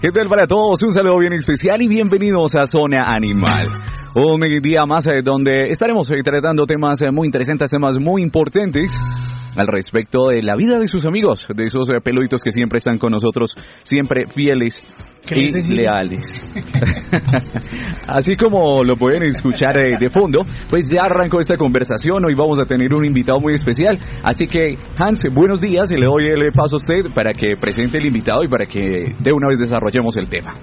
[0.00, 0.80] ¿Qué tal para todos?
[0.86, 3.66] Un saludo bien especial y bienvenidos a Zona Animal.
[4.14, 8.96] Un día más eh, donde estaremos eh, tratando temas eh, muy interesantes, temas muy importantes
[9.58, 12.96] al respecto de la vida de sus amigos, de esos eh, peluditos que siempre están
[12.98, 13.50] con nosotros,
[13.82, 14.80] siempre fieles
[15.30, 16.24] y leales.
[18.06, 22.24] Así como lo pueden escuchar eh, de fondo, pues ya arrancó esta conversación.
[22.24, 23.98] Hoy vamos a tener un invitado muy especial.
[24.22, 27.98] Así que, Hans, buenos días y le doy el paso a usted para que presente
[27.98, 30.54] el invitado y para que de una vez desarrollemos el tema.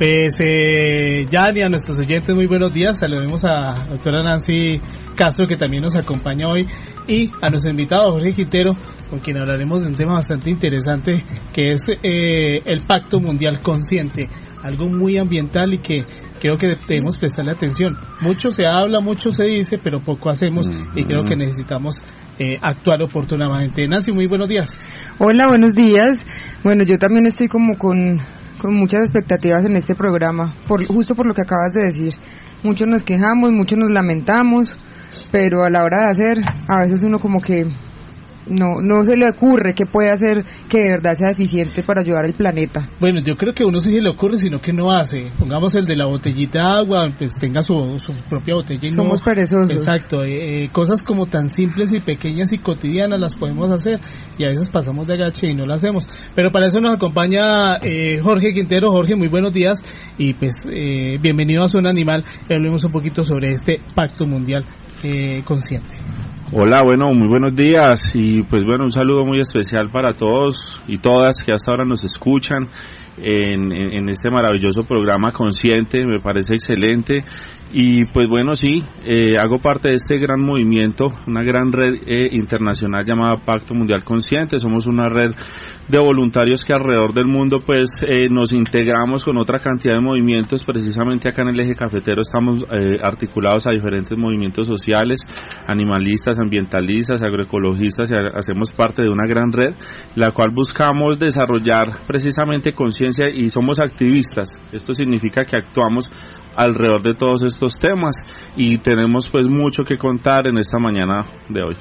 [0.00, 4.80] Pues eh, ya a nuestros oyentes muy buenos días, saludemos a la doctora Nancy
[5.14, 6.66] Castro que también nos acompaña hoy
[7.06, 8.72] y a nuestro invitado Jorge Quintero
[9.10, 14.30] con quien hablaremos de un tema bastante interesante que es eh, el Pacto Mundial Consciente,
[14.62, 16.06] algo muy ambiental y que
[16.40, 17.98] creo que debemos prestarle atención.
[18.22, 22.02] Mucho se habla, mucho se dice, pero poco hacemos y creo que necesitamos
[22.38, 23.86] eh, actuar oportunamente.
[23.86, 24.70] Nancy, muy buenos días.
[25.18, 26.24] Hola, buenos días.
[26.64, 28.18] Bueno, yo también estoy como con
[28.60, 32.12] con muchas expectativas en este programa, por, justo por lo que acabas de decir.
[32.62, 34.76] Muchos nos quejamos, muchos nos lamentamos,
[35.32, 37.66] pero a la hora de hacer, a veces uno como que
[38.50, 42.24] no, no se le ocurre que puede hacer que de verdad sea eficiente para ayudar
[42.24, 42.88] al planeta.
[43.00, 45.30] Bueno, yo creo que uno sí se le ocurre, sino que no hace.
[45.38, 49.20] Pongamos el de la botellita de agua, pues tenga su, su propia botella y Somos
[49.20, 49.70] perezosos.
[49.70, 54.00] Exacto, eh, eh, cosas como tan simples y pequeñas y cotidianas las podemos hacer
[54.38, 56.08] y a veces pasamos de agache y no lo hacemos.
[56.34, 58.90] Pero para eso nos acompaña eh, Jorge Quintero.
[58.90, 59.78] Jorge, muy buenos días
[60.18, 60.54] y pues
[61.22, 62.24] bienvenido a Zona Animal.
[62.50, 64.64] Hablemos un poquito sobre este pacto mundial
[65.44, 65.94] consciente.
[66.52, 70.98] Hola, bueno, muy buenos días y pues bueno, un saludo muy especial para todos y
[70.98, 72.68] todas que hasta ahora nos escuchan
[73.18, 77.24] en, en, este maravilloso programa Consciente, me parece excelente.
[77.72, 82.28] Y pues bueno, sí, eh, hago parte de este gran movimiento, una gran red eh,
[82.32, 84.58] internacional llamada Pacto Mundial Consciente.
[84.58, 85.30] Somos una red
[85.88, 90.64] de voluntarios que alrededor del mundo pues eh, nos integramos con otra cantidad de movimientos.
[90.64, 92.64] Precisamente acá en el eje cafetero estamos
[93.04, 95.20] articulados a diferentes movimientos sociales,
[95.66, 99.74] animalistas, ambientalistas, agroecologistas y hacemos parte de una gran red,
[100.16, 102.99] la cual buscamos desarrollar precisamente conciencia
[103.34, 104.50] y somos activistas.
[104.72, 106.10] Esto significa que actuamos
[106.56, 108.14] alrededor de todos estos temas
[108.56, 111.76] y tenemos pues mucho que contar en esta mañana de hoy.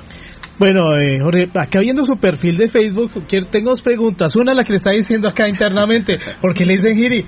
[0.59, 3.11] Bueno, eh, Jorge, acá viendo su perfil de Facebook,
[3.49, 4.35] tengo dos preguntas.
[4.35, 7.23] Una, la que le está diciendo acá internamente, ¿por qué le dicen Giri?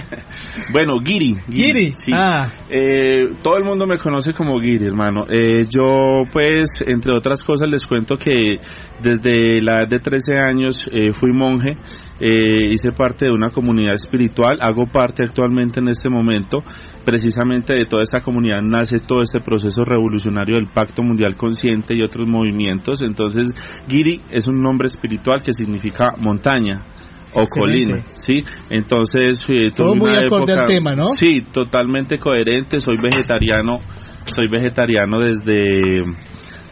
[0.72, 1.36] bueno, Giri.
[1.52, 2.10] Giri, sí.
[2.14, 2.50] Ah.
[2.70, 5.24] Eh, todo el mundo me conoce como Giri, hermano.
[5.28, 8.56] Eh, yo, pues, entre otras cosas, les cuento que
[9.02, 11.76] desde la edad de 13 años eh, fui monje
[12.20, 16.58] eh, hice parte de una comunidad espiritual, hago parte actualmente en este momento,
[17.04, 22.02] precisamente de toda esta comunidad nace todo este proceso revolucionario del Pacto Mundial Consciente y
[22.02, 22.53] otros movimientos,
[23.02, 23.54] entonces
[23.88, 26.84] Giri es un nombre espiritual que significa montaña,
[27.34, 28.44] o colina, ¿sí?
[28.70, 31.04] Entonces, eh, todo muy acorde al tema, ¿no?
[31.06, 33.78] Sí, totalmente coherente, soy vegetariano,
[34.24, 36.02] soy vegetariano desde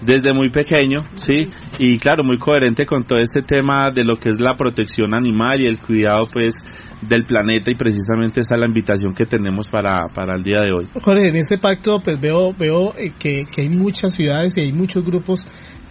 [0.04, 1.46] desde muy pequeño, ¿sí?
[1.78, 5.60] Y claro, muy coherente con todo este tema de lo que es la protección animal
[5.60, 6.54] y el cuidado, pues,
[7.02, 10.72] del planeta y precisamente esa es la invitación que tenemos para, para el día de
[10.72, 10.84] hoy.
[11.00, 14.72] Jorge, en este pacto pues veo, veo eh, que, que hay muchas ciudades y hay
[14.72, 15.40] muchos grupos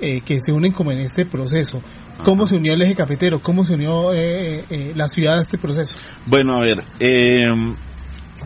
[0.01, 1.81] eh, que se unen como en este proceso.
[2.23, 3.39] ¿Cómo se unió el eje cafetero?
[3.39, 5.95] ¿Cómo se unió eh, la ciudad a este proceso?
[6.28, 7.41] Bueno, a ver, eh,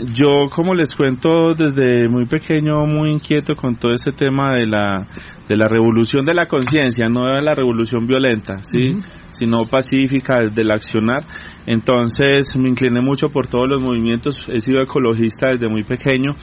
[0.03, 5.07] yo, como les cuento, desde muy pequeño, muy inquieto con todo este tema de la,
[5.47, 8.99] de la revolución de la conciencia, no de la revolución violenta, ¿sí?
[9.31, 11.25] sino pacífica, del accionar.
[11.65, 16.33] Entonces, me incliné mucho por todos los movimientos, he sido ecologista desde muy pequeño.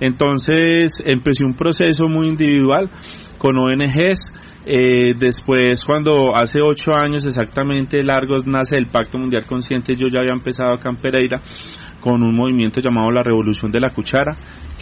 [0.00, 2.90] Entonces, empecé un proceso muy individual
[3.38, 4.32] con ONGs.
[4.68, 10.18] Eh, después, cuando hace ocho años exactamente largos nace el Pacto Mundial Consciente, yo ya
[10.18, 11.40] había empezado acá en Pereira
[12.00, 14.32] con un movimiento llamado la Revolución de la Cuchara,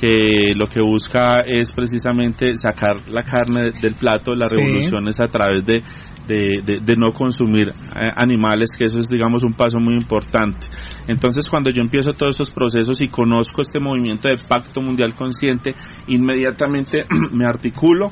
[0.00, 4.34] que lo que busca es precisamente sacar la carne del plato.
[4.34, 5.82] La revolución es a través de,
[6.26, 10.66] de, no consumir eh, animales, que eso es, digamos, un paso muy importante.
[11.08, 15.75] Entonces, cuando yo empiezo todos estos procesos y conozco este movimiento de Pacto Mundial Consciente,
[16.08, 18.08] inmediatamente me articulo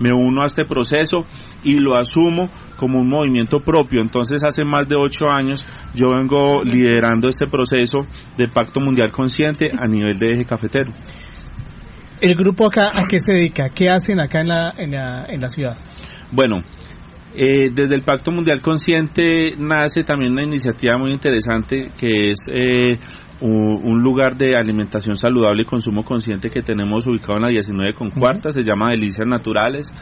[0.00, 1.24] me uno a este proceso
[1.64, 4.00] y lo asumo como un movimiento propio.
[4.00, 8.00] Entonces hace más de ocho años yo vengo liderando este proceso
[8.36, 10.92] de Pacto Mundial Consciente a nivel de eje cafetero.
[12.20, 13.68] ¿El grupo acá a qué se dedica?
[13.68, 15.76] ¿Qué hacen acá en la, en la, en la ciudad?
[16.32, 16.58] Bueno,
[17.34, 22.98] eh, desde el Pacto Mundial Consciente nace también una iniciativa muy interesante que es eh,
[23.40, 28.10] un lugar de alimentación saludable y consumo consciente que tenemos ubicado en la 19 con
[28.10, 29.92] cuarta, se llama Delicias Naturales.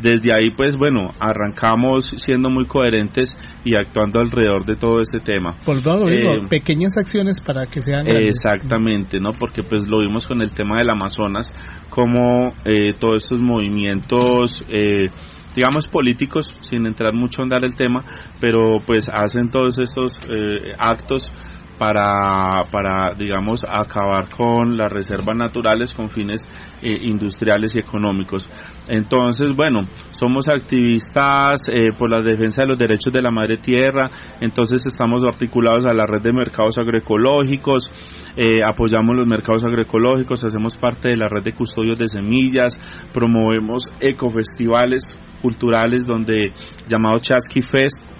[0.00, 3.30] Desde ahí, pues bueno, arrancamos siendo muy coherentes
[3.64, 5.52] y actuando alrededor de todo este tema.
[5.64, 9.32] Por todo, eh, pequeñas acciones para que sean Exactamente, ¿no?
[9.38, 11.52] Porque pues lo vimos con el tema del Amazonas,
[11.90, 14.64] como eh, todos estos movimientos...
[14.68, 15.06] Eh,
[15.54, 18.00] digamos políticos sin entrar mucho en dar el tema
[18.40, 21.32] pero pues hacen todos estos eh, actos
[21.78, 26.42] para, para, digamos, acabar con las reservas naturales con fines
[26.82, 28.50] eh, industriales y económicos.
[28.88, 34.10] Entonces, bueno, somos activistas eh, por la defensa de los derechos de la madre tierra,
[34.40, 37.90] entonces estamos articulados a la red de mercados agroecológicos,
[38.36, 42.80] eh, apoyamos los mercados agroecológicos, hacemos parte de la red de custodios de semillas,
[43.12, 46.52] promovemos ecofestivales culturales donde
[46.88, 48.13] llamado Chasqui Fest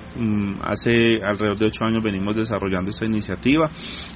[0.62, 3.70] hace alrededor de ocho años venimos desarrollando esta iniciativa,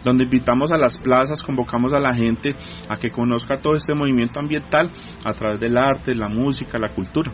[0.05, 2.55] donde invitamos a las plazas, convocamos a la gente
[2.89, 4.91] a que conozca todo este movimiento ambiental
[5.25, 7.33] a través del arte, la música, la cultura.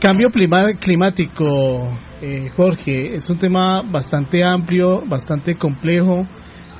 [0.00, 6.26] Cambio climático, eh, Jorge, es un tema bastante amplio, bastante complejo.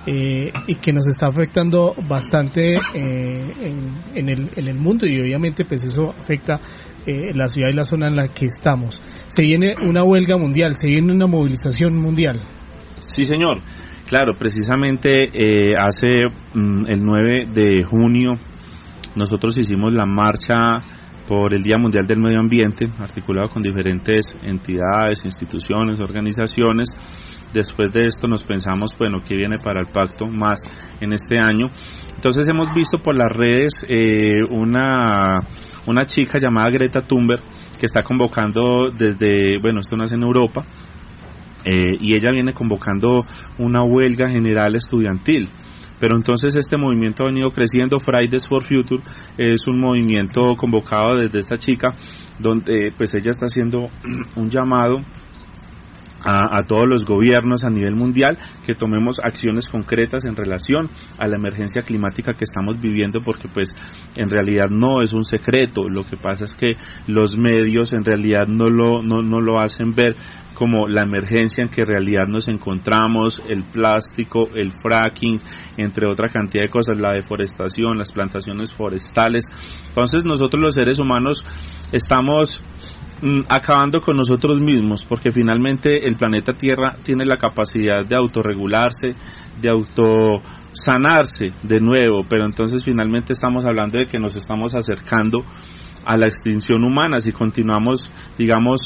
[0.06, 3.52] Eh, y que nos está afectando bastante eh,
[4.14, 6.60] en, el, en el mundo y obviamente pues eso afecta
[7.06, 9.00] eh, la ciudad y la zona en la que estamos.
[9.28, 12.38] Se viene una huelga mundial, se viene una movilización mundial.
[12.98, 13.62] Sí, señor.
[14.06, 15.10] Claro, precisamente
[15.78, 18.32] hace mm, el 9 de junio
[19.16, 20.80] nosotros hicimos la marcha
[21.26, 26.88] por el Día Mundial del Medio Ambiente, articulado con diferentes entidades, instituciones, organizaciones,
[27.54, 30.58] Después de esto nos pensamos, bueno, ¿qué viene para el pacto más
[31.00, 31.68] en este año?
[32.12, 35.38] Entonces hemos visto por las redes eh, una,
[35.86, 37.42] una chica llamada Greta Thunberg
[37.78, 40.64] que está convocando desde, bueno, esto nace en Europa,
[41.64, 43.20] eh, y ella viene convocando
[43.58, 45.48] una huelga general estudiantil.
[46.00, 49.00] Pero entonces este movimiento ha venido creciendo, Fridays for Future
[49.38, 51.94] es un movimiento convocado desde esta chica,
[52.40, 53.86] donde pues ella está haciendo
[54.36, 54.96] un llamado
[56.24, 60.88] a, todos los gobiernos a nivel mundial que tomemos acciones concretas en relación
[61.18, 63.74] a la emergencia climática que estamos viviendo porque pues
[64.16, 66.76] en realidad no es un secreto lo que pasa es que
[67.06, 70.16] los medios en realidad no lo, no, no lo hacen ver
[70.54, 75.40] como la emergencia en que realidad nos encontramos, el plástico, el fracking,
[75.76, 79.44] entre otra cantidad de cosas, la deforestación, las plantaciones forestales.
[79.88, 81.44] Entonces nosotros los seres humanos
[81.92, 82.62] estamos
[83.48, 89.14] acabando con nosotros mismos, porque finalmente el planeta Tierra tiene la capacidad de autorregularse,
[89.60, 95.38] de autosanarse de nuevo, pero entonces finalmente estamos hablando de que nos estamos acercando
[96.06, 98.80] a la extinción humana si continuamos, digamos,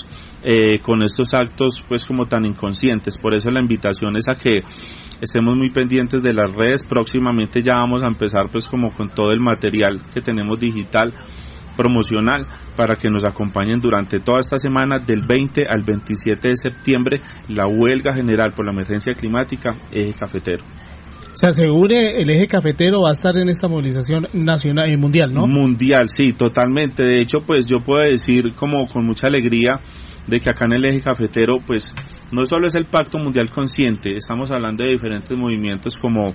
[0.45, 3.19] eh, con estos actos pues como tan inconscientes.
[3.19, 4.63] Por eso la invitación es a que
[5.21, 6.85] estemos muy pendientes de las redes.
[6.89, 11.13] Próximamente ya vamos a empezar pues como con todo el material que tenemos digital
[11.79, 12.45] promocional
[12.77, 17.69] para que nos acompañen durante toda esta semana del 20 al 27 de septiembre la
[17.69, 20.65] huelga general por la emergencia climática eje cafetero.
[21.35, 25.47] Se asegure el eje cafetero va a estar en esta movilización nacional y mundial, ¿no?
[25.47, 27.05] Mundial, sí, totalmente.
[27.05, 29.79] De hecho, pues yo puedo decir como con mucha alegría
[30.27, 31.95] de que acá en el eje cafetero, pues
[32.33, 36.31] no solo es el Pacto Mundial Consciente, estamos hablando de diferentes movimientos como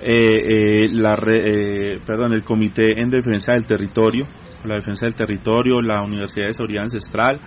[0.00, 4.26] eh, eh, la, eh, perdón, el Comité en Defensa del Territorio,
[4.64, 7.40] la Defensa del Territorio, la Universidad de Seguridad Ancestral,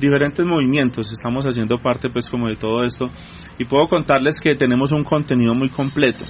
[0.00, 3.06] diferentes movimientos, estamos haciendo parte pues como de todo esto
[3.58, 6.24] y puedo contarles que tenemos un contenido muy completo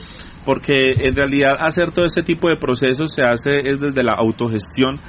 [0.45, 5.01] porque en realidad hacer todo este tipo de procesos se hace es desde la autogestión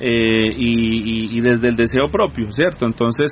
[0.00, 2.86] y, y, desde el deseo propio, ¿cierto?
[2.86, 3.30] Entonces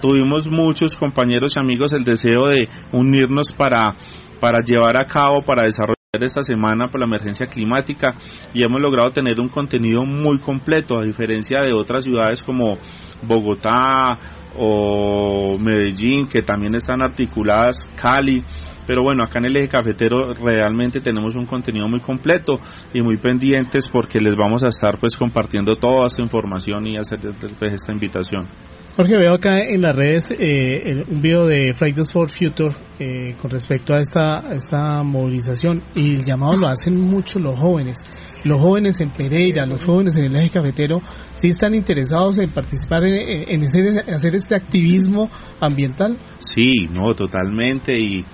[0.00, 3.96] tuvimos muchos compañeros y amigos el deseo de unirnos para,
[4.40, 8.12] para llevar a cabo, para desarrollar esta semana por la emergencia climática
[8.52, 12.76] y hemos logrado tener un contenido muy completo a diferencia de otras ciudades como
[13.22, 14.18] Bogotá
[14.54, 18.44] o Medellín que también están articuladas, Cali,
[18.86, 22.60] pero bueno, acá en el eje cafetero realmente tenemos un contenido muy completo
[22.92, 27.20] y muy pendientes porque les vamos a estar pues compartiendo toda esta información y hacer
[27.58, 28.48] pues, esta invitación.
[28.94, 33.50] Jorge, veo acá en las redes eh, un video de Fridays for Future eh, con
[33.50, 37.96] respecto a esta, esta movilización y el llamado lo hacen mucho los jóvenes.
[38.44, 41.00] Los jóvenes en Pereira, los jóvenes en el eje cafetero,
[41.32, 46.18] sí están interesados en participar en, en hacer este activismo ambiental.
[46.40, 48.26] Sí, no, totalmente y,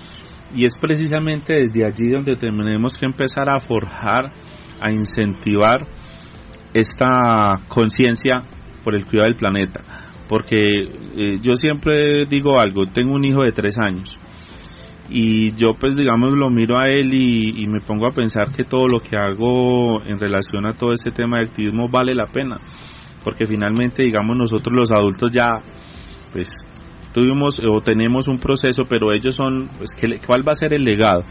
[0.53, 4.33] y es precisamente desde allí donde tenemos que empezar a forjar,
[4.81, 5.87] a incentivar
[6.73, 8.41] esta conciencia
[8.83, 13.51] por el cuidado del planeta porque eh, yo siempre digo algo, tengo un hijo de
[13.51, 14.17] tres años
[15.09, 18.85] y yo pues digamos lo miro a él y, me pongo a pensar que todo
[18.87, 22.59] lo que hago en relación a todo este tema de activismo vale la pena,
[23.23, 25.61] porque finalmente digamos nosotros los adultos ya
[26.31, 26.49] pues
[27.11, 29.91] tuvimos o tenemos un proceso, pero ellos son, pues
[30.25, 31.23] ¿cuál va a ser el legado?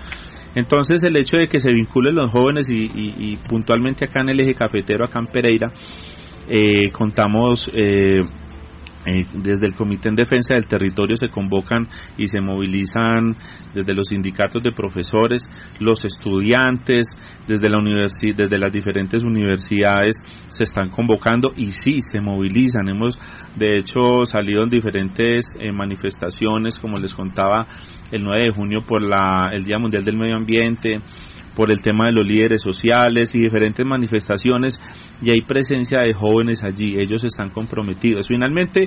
[0.56, 4.54] Entonces el hecho de que se vinculen los jóvenes y, puntualmente acá en el eje
[4.54, 5.72] cafetero, acá en Pereira,
[6.48, 8.22] eh, contamos eh,
[9.34, 13.34] desde el Comité en Defensa del Territorio se convocan y se movilizan
[13.74, 15.48] desde los sindicatos de profesores,
[15.80, 17.08] los estudiantes,
[17.46, 20.16] desde, la desde las diferentes universidades
[20.48, 22.88] se están convocando y sí, se movilizan.
[22.88, 23.18] Hemos
[23.56, 27.66] de hecho salido en diferentes eh, manifestaciones, como les contaba,
[28.10, 30.94] el 9 de junio por la, el Día Mundial del Medio Ambiente,
[31.58, 34.80] por el tema de los líderes sociales y diferentes manifestaciones
[35.20, 38.28] y hay presencia de jóvenes allí, ellos están comprometidos.
[38.28, 38.84] Finalmente,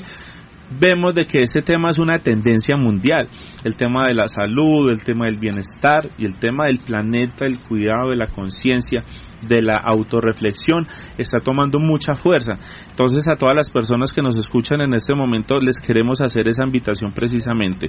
[0.80, 3.28] vemos de que este tema es una tendencia mundial,
[3.66, 7.60] el tema de la salud, el tema del bienestar y el tema del planeta, el
[7.60, 9.04] cuidado de la conciencia
[9.42, 12.58] de la autorreflexión está tomando mucha fuerza.
[12.90, 16.66] Entonces a todas las personas que nos escuchan en este momento les queremos hacer esa
[16.66, 17.88] invitación precisamente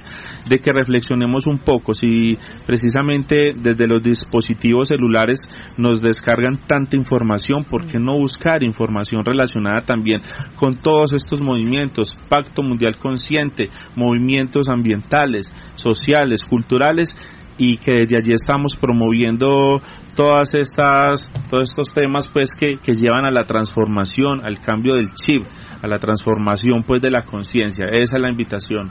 [0.49, 5.40] de que reflexionemos un poco si precisamente desde los dispositivos celulares
[5.78, 10.21] nos descargan tanta información, ¿por qué no buscar información relacionada también
[10.56, 17.16] con todos estos movimientos, Pacto Mundial Consciente, movimientos ambientales, sociales, culturales
[17.59, 19.78] y que desde allí estamos promoviendo
[20.14, 25.06] todas estas todos estos temas pues que, que llevan a la transformación al cambio del
[25.14, 25.42] chip
[25.82, 28.90] a la transformación pues de la conciencia esa es la invitación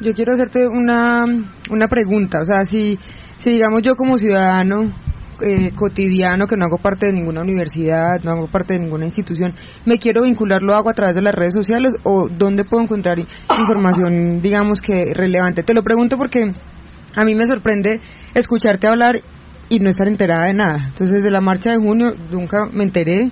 [0.00, 1.24] yo quiero hacerte una
[1.70, 2.98] una pregunta o sea si
[3.36, 4.92] si digamos yo como ciudadano
[5.40, 9.54] eh, cotidiano que no hago parte de ninguna universidad, no hago parte de ninguna institución,
[9.84, 13.18] me quiero vincular, lo hago a través de las redes sociales o dónde puedo encontrar
[13.58, 15.62] información, digamos que relevante.
[15.62, 16.52] Te lo pregunto porque
[17.14, 18.00] a mí me sorprende
[18.34, 19.20] escucharte hablar
[19.68, 20.86] y no estar enterada de nada.
[20.88, 23.30] Entonces, de la marcha de junio nunca me enteré.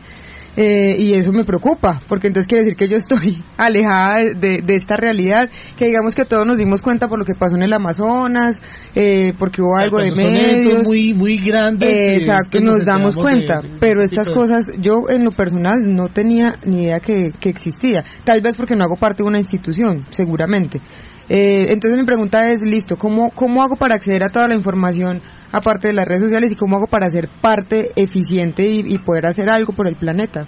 [0.54, 4.96] Eh, y eso me preocupa, porque entonces quiere decir que yo estoy alejada de, esta
[4.96, 8.60] realidad, que digamos que todos nos dimos cuenta por lo que pasó en el Amazonas,
[8.94, 10.86] eh, porque hubo algo de medios.
[10.86, 11.90] muy, muy grandes.
[11.90, 16.84] Eh, exacto, nos, damos cuenta, pero estas cosas yo en lo personal no tenía ni
[16.84, 20.80] idea que, que existía, tal vez porque no hago parte de una institución, seguramente.
[21.28, 25.22] Eh, entonces mi pregunta es, listo, ¿cómo, ¿cómo hago para acceder a toda la información
[25.50, 29.48] aparte de las redes sociales y cómo hago para ser parte eficiente y, poder hacer
[29.48, 30.46] algo por el planeta?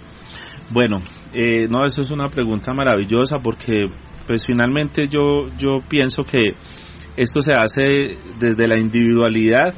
[0.71, 0.97] Bueno,
[1.33, 3.81] eh, no, eso es una pregunta maravillosa porque
[4.25, 6.53] pues finalmente yo, yo pienso que
[7.15, 9.73] esto se hace desde la individualidad.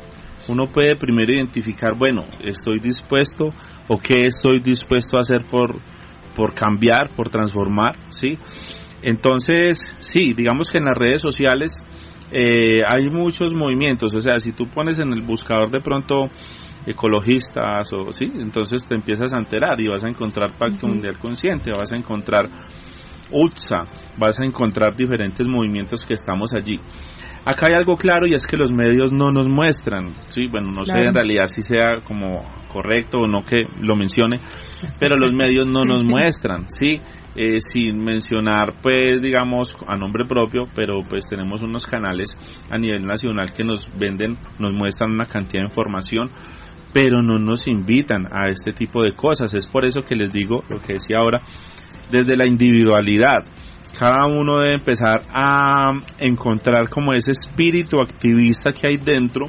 [0.48, 3.50] Uno puede primero identificar, bueno, estoy dispuesto
[3.90, 5.76] o qué estoy dispuesto a hacer por,
[6.36, 8.38] por cambiar, por transformar, ¿sí?
[9.02, 11.72] Entonces, sí, digamos que en las redes sociales
[12.32, 16.30] eh, hay muchos movimientos, o sea, si tú pones en el buscador de pronto
[16.86, 21.72] ecologistas o sí, entonces te empiezas a enterar y vas a encontrar Pacto Mundial Consciente,
[21.78, 22.50] vas a encontrar
[23.32, 23.84] UTSA,
[24.18, 26.80] vas a encontrar diferentes movimientos que estamos allí.
[27.46, 30.84] Acá hay algo claro y es que los medios no nos muestran, sí, bueno, no
[30.84, 34.42] sé en realidad si sea como correcto o no que lo mencione,
[35.00, 37.00] pero los medios no nos muestran, sí,
[37.36, 42.32] eh, sin mencionar, pues, digamos, a nombre propio, pero pues tenemos unos canales
[42.70, 46.32] a nivel nacional que nos venden, nos muestran una cantidad de información,
[47.00, 49.54] pero no nos invitan a este tipo de cosas.
[49.54, 51.42] Es por eso que les digo lo que decía ahora,
[52.10, 53.46] desde la individualidad.
[54.00, 59.46] Cada uno debe empezar a encontrar como ese espíritu activista que hay dentro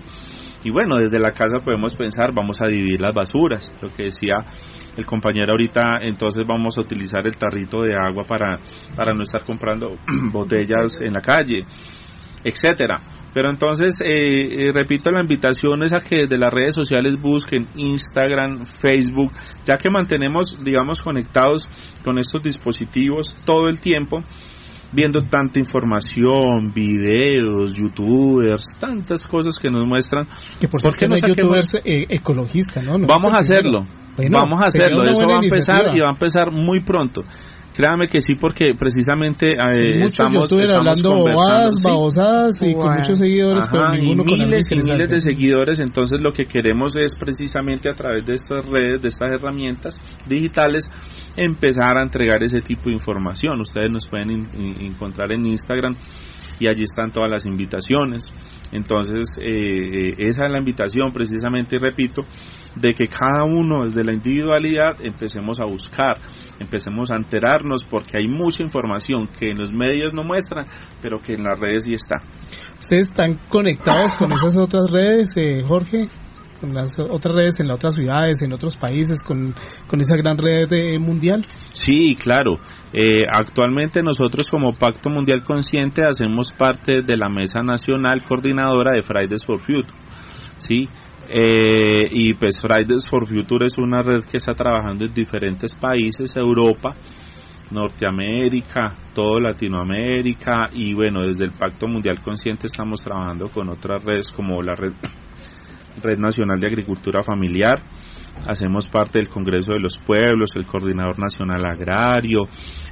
[0.62, 4.44] y bueno, desde la casa podemos pensar, vamos a dividir las basuras, lo que decía
[4.96, 8.58] el compañero ahorita, entonces vamos a utilizar el tarrito de agua para,
[8.94, 9.96] para no estar comprando
[10.32, 11.62] botellas en la calle,
[12.44, 12.96] etcétera.
[13.34, 17.66] Pero entonces, eh, eh, repito, la invitación es a que desde las redes sociales busquen
[17.76, 19.32] Instagram, Facebook,
[19.64, 21.68] ya que mantenemos, digamos, conectados
[22.04, 24.20] con estos dispositivos todo el tiempo,
[24.92, 30.24] viendo tanta información, videos, youtubers, tantas cosas que nos muestran.
[30.58, 32.94] Que por, qué no hay youtubers eh, ecologistas, ¿no?
[33.06, 33.80] vamos a hacerlo,
[34.30, 37.22] vamos a hacerlo, eso va a empezar y va a empezar muy pronto
[37.78, 41.88] Créame que sí, porque precisamente eh, Muchos estamos, estamos hablando conversando, bobadas, sí.
[41.88, 45.20] babosadas y con muchos seguidores, Ajá, pero y ninguno con algo miles y miles de
[45.20, 49.96] seguidores, entonces lo que queremos es precisamente a través de estas redes, de estas herramientas
[50.28, 50.90] digitales,
[51.36, 53.60] empezar a entregar ese tipo de información.
[53.60, 55.94] Ustedes nos pueden in- in- encontrar en Instagram
[56.60, 58.26] y allí están todas las invitaciones.
[58.72, 62.22] Entonces, eh, esa es la invitación precisamente, y repito,
[62.76, 66.18] de que cada uno desde la individualidad empecemos a buscar,
[66.58, 70.66] empecemos a enterarnos, porque hay mucha información que en los medios no muestran,
[71.00, 72.16] pero que en las redes sí está.
[72.78, 76.08] ¿Ustedes están conectados con esas otras redes, eh, Jorge?
[76.60, 79.54] Con las otras redes en las otras ciudades, en otros países, con,
[79.86, 81.42] con esa gran red eh, mundial.
[81.72, 82.56] Sí, claro.
[82.92, 89.02] Eh, actualmente nosotros como Pacto Mundial Consciente hacemos parte de la Mesa Nacional Coordinadora de
[89.02, 89.92] Fridays for Future.
[90.56, 90.88] Sí.
[91.30, 96.34] Eh, y pues Fridays for Future es una red que está trabajando en diferentes países,
[96.36, 96.92] Europa,
[97.70, 104.28] Norteamérica, todo Latinoamérica y bueno, desde el Pacto Mundial Consciente estamos trabajando con otras redes
[104.28, 104.92] como la red,
[106.02, 107.82] red Nacional de Agricultura Familiar,
[108.48, 112.44] hacemos parte del Congreso de los Pueblos, el Coordinador Nacional Agrario,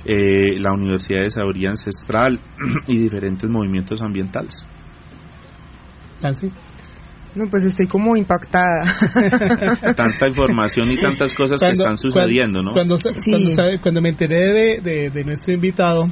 [0.05, 2.41] eh, la Universidad de Sabiduría Ancestral
[2.89, 4.55] y diferentes movimientos ambientales.
[6.23, 6.51] Así.
[7.35, 8.81] No, pues estoy como impactada.
[9.95, 12.73] Tanta información y tantas cosas que están sucediendo, ¿no?
[12.73, 13.11] Cuando, Sí.
[13.31, 16.07] cuando, cuando me enteré de, de, de nuestro invitado,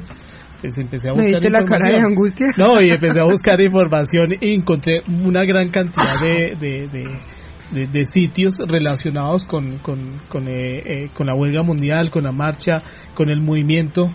[0.61, 2.11] pues empecé a ¿Me buscar viste la cara de información.
[2.11, 2.47] angustia?
[2.57, 7.19] No, y empecé a buscar información y encontré una gran cantidad de, de, de,
[7.71, 12.31] de- de sitios relacionados con, con, con, eh, eh, con la huelga mundial, con la
[12.31, 12.77] marcha,
[13.13, 14.05] con el movimiento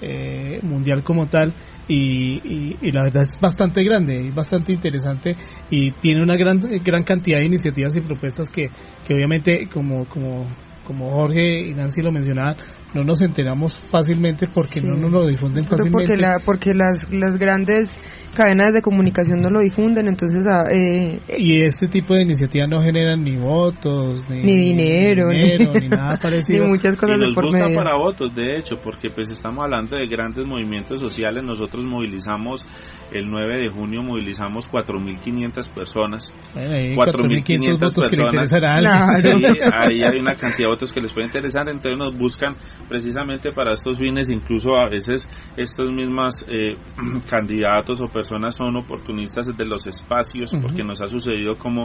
[0.00, 1.52] eh, mundial como tal.
[1.86, 5.36] Y, y, y la verdad es bastante grande y bastante interesante
[5.70, 8.68] y tiene una gran gran cantidad de iniciativas y propuestas que,
[9.06, 10.46] que obviamente como como
[10.86, 12.56] como Jorge y Nancy lo mencionaban
[12.94, 16.12] no nos enteramos fácilmente porque no nos lo difunden Pero fácilmente.
[16.12, 17.90] porque, la, porque las, las grandes
[18.34, 22.80] cadenas de comunicación no lo difunden, entonces ah, eh, Y este tipo de iniciativas no
[22.80, 26.66] generan ni votos, ni, Ni dinero, ni, ni- dinero, ni nada ni parecido.
[26.66, 27.76] muchas Y cosas de nos por busca medio.
[27.76, 31.42] para votos, de hecho, porque pues estamos hablando de grandes movimientos sociales.
[31.44, 32.66] Nosotros movilizamos
[33.12, 36.34] el 9 de junio, movilizamos 4.500 personas.
[36.54, 38.52] Bueno, hay 4.500 votos que le personas.
[38.52, 38.78] interesan a.
[38.80, 39.06] Claro.
[39.38, 42.54] Sí, ahí hay una cantidad de votos que les puede interesar, entonces nos buscan
[42.88, 46.74] precisamente para estos fines, incluso a veces estos mismas eh,
[47.30, 51.84] candidatos o personas son oportunistas de los espacios, porque nos ha sucedido como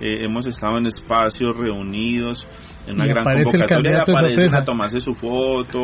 [0.00, 2.46] eh, hemos estado en espacios reunidos,
[2.86, 5.80] en una Y gran convocatoria, aparecen a tomarse su foto,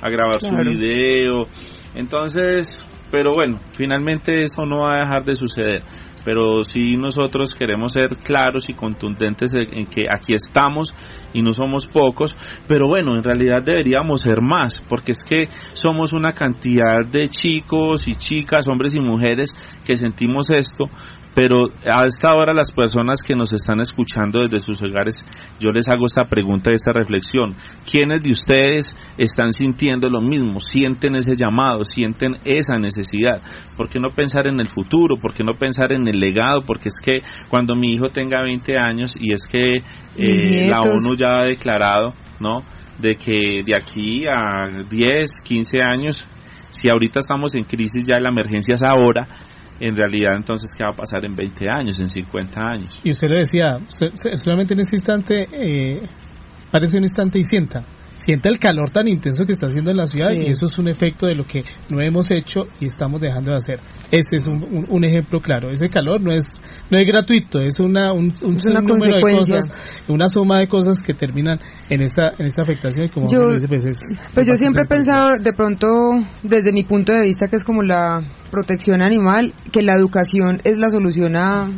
[0.00, 0.64] a grabar Claro.
[0.64, 1.46] su video,
[1.94, 5.82] entonces, pero bueno, finalmente eso no va a dejar de suceder
[6.24, 10.90] pero sí nosotros queremos ser claros y contundentes en en que aquí estamos
[11.32, 16.12] y no somos pocos, pero bueno, en realidad deberíamos ser más, porque es que somos
[16.12, 19.54] una cantidad de chicos y chicas, hombres y mujeres
[19.84, 20.86] que sentimos esto,
[21.34, 25.24] pero a esta hora las personas que nos están escuchando desde sus hogares,
[25.60, 27.56] yo les hago esta pregunta, esta reflexión,
[27.90, 30.60] ¿quiénes de ustedes están sintiendo lo mismo?
[30.60, 31.84] ¿Sienten ese llamado?
[31.84, 33.40] ¿Sienten esa necesidad?
[33.76, 35.16] ¿Por qué no pensar en el futuro?
[35.20, 36.62] ¿Por qué no pensar en el legado?
[36.66, 39.76] Porque es que cuando mi hijo tenga 20 años y es que
[40.16, 40.80] eh, la.
[40.80, 42.62] ONU ya ha declarado, ¿no?
[42.98, 46.28] De que de aquí a 10, 15 años,
[46.70, 49.26] si ahorita estamos en crisis, ya la emergencia es ahora,
[49.80, 53.00] en realidad entonces, ¿qué va a pasar en 20 años, en 50 años?
[53.02, 56.02] Y usted lo decía, so- so- solamente en este instante, eh,
[56.70, 57.82] parece un instante y sienta.
[58.12, 60.40] Sienta el calor tan intenso que está haciendo en la ciudad Sí.
[60.42, 61.60] y eso es un efecto de lo que
[61.94, 63.80] no hemos hecho y estamos dejando de hacer.
[64.10, 65.70] Ese es un, un- un ejemplo claro.
[65.70, 66.44] Ese calor no es
[66.90, 69.56] no es gratuito, es una un, un Es una número de consecuencia.
[69.56, 73.50] cosas, una suma de cosas que terminan en esta en esta afectación y como Yo-
[73.52, 73.98] dice, pues, es
[74.34, 75.86] Pues yo siempre he pensado, de pronto,
[76.42, 78.18] desde mi punto de vista, que es como la
[78.50, 81.68] protección animal, que la educación es la solución a,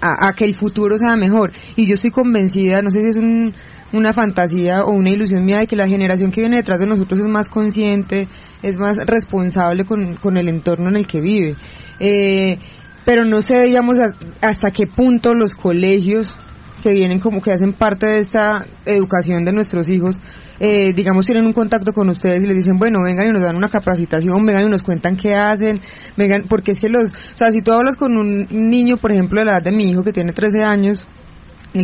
[0.00, 1.52] a, a que el futuro sea mejor.
[1.76, 3.54] Y yo estoy convencida, no sé si es un-
[3.92, 7.20] una fantasía o una ilusión mía, de que la generación que viene detrás de nosotros
[7.20, 8.26] es más consciente,
[8.62, 11.54] es más responsable con, con el entorno en el que vive.
[12.00, 12.58] Eh,
[13.04, 13.96] pero no sé, digamos,
[14.40, 16.34] hasta qué punto los colegios
[16.82, 20.18] que vienen como que hacen parte de esta educación de nuestros hijos,
[20.60, 23.56] eh, digamos, tienen un contacto con ustedes y les dicen, bueno, vengan y nos dan
[23.56, 25.80] una capacitación, vengan y nos cuentan qué hacen,
[26.16, 29.40] vengan, porque es que los, o sea, si tú hablas con un niño, por ejemplo,
[29.40, 31.06] de la edad de mi hijo que tiene 13 años,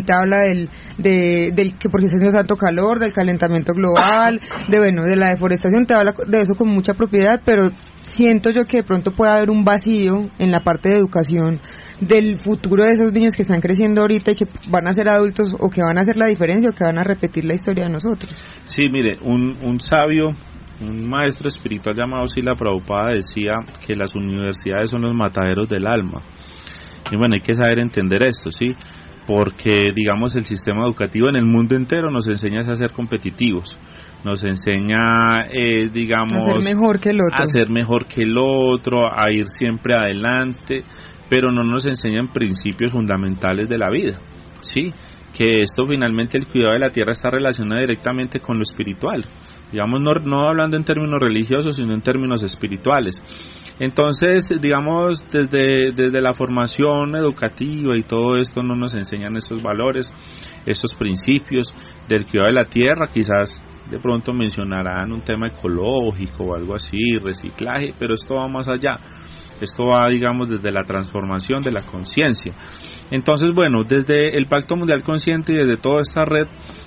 [0.02, 4.78] te habla del, de, del que porque está haciendo tanto calor, del calentamiento global, de
[4.78, 7.70] bueno, de la deforestación, te habla de eso con mucha propiedad, pero
[8.12, 11.60] siento yo que de pronto puede haber un vacío en la parte de educación
[12.00, 15.54] del futuro de esos niños que están creciendo ahorita y que van a ser adultos
[15.58, 17.90] o que van a hacer la diferencia o que van a repetir la historia de
[17.90, 18.32] nosotros.
[18.64, 20.30] Sí, mire, un, un sabio
[20.80, 23.52] un maestro espiritual llamado Sila Prabhupada decía
[23.86, 26.22] que las universidades son los mataderos del alma.
[27.12, 28.74] Y bueno, hay que saber entender esto, ¿sí?
[29.30, 33.78] Porque, digamos, el sistema educativo en el mundo entero nos enseña a ser competitivos,
[34.24, 37.38] nos enseña, eh, digamos, a ser mejor que el otro.
[37.38, 40.82] A ser mejor que el otro, a ir siempre adelante,
[41.28, 44.18] pero no nos enseñan principios fundamentales de la vida,
[44.62, 44.90] ¿sí?
[45.32, 49.24] que esto finalmente el cuidado de la tierra está relacionado directamente con lo espiritual,
[49.70, 53.22] digamos no, no hablando en términos religiosos, sino en términos espirituales.
[53.80, 60.12] Entonces, digamos, desde, desde la formación educativa y todo esto no nos enseñan estos valores,
[60.66, 61.68] estos principios
[62.06, 63.50] del cuidado de la tierra, quizás
[63.90, 68.98] de pronto mencionarán un tema ecológico o algo así, reciclaje, pero esto va más allá.
[69.62, 72.54] Esto va, digamos, desde la transformación de la conciencia.
[73.10, 76.46] Entonces, bueno, desde el Pacto Mundial Consciente y desde toda esta red,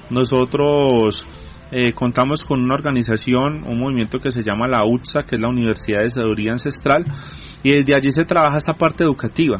[0.10, 1.26] nosotros
[1.76, 5.50] eh, contamos con una organización, un movimiento que se llama la UTSA, que es la
[5.50, 7.04] Universidad de Sabiduría Ancestral,
[7.64, 9.58] y desde allí se trabaja esta parte educativa.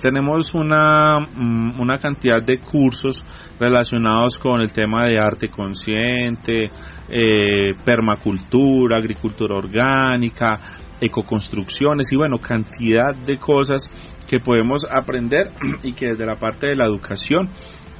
[0.00, 3.22] Tenemos una, mm, una cantidad de cursos
[3.58, 6.70] relacionados con el tema de arte consciente,
[7.10, 13.82] eh, permacultura, agricultura orgánica, ecoconstrucciones y bueno, cantidad de cosas
[14.30, 15.50] que podemos aprender
[15.82, 17.50] y que desde la parte de la educación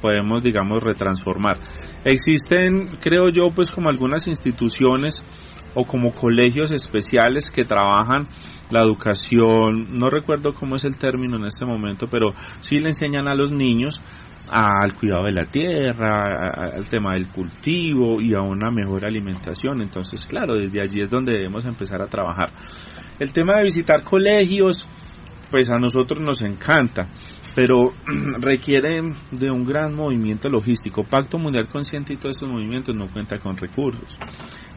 [0.01, 1.59] podemos, digamos, retransformar.
[2.03, 5.23] Existen, creo yo, pues como algunas instituciones
[5.75, 8.27] o como colegios especiales que trabajan
[8.71, 13.27] la educación, no recuerdo cómo es el término en este momento, pero sí le enseñan
[13.27, 14.01] a los niños
[14.49, 19.81] al cuidado de la tierra, al tema del cultivo y a una mejor alimentación.
[19.81, 22.51] Entonces, claro, desde allí es donde debemos empezar a trabajar.
[23.19, 24.89] El tema de visitar colegios,
[25.49, 27.07] pues a nosotros nos encanta,
[27.55, 27.93] pero
[28.39, 31.03] requiere de un gran movimiento logístico.
[31.03, 34.17] Pacto Mundial Consciente y todos estos movimientos no cuenta con recursos.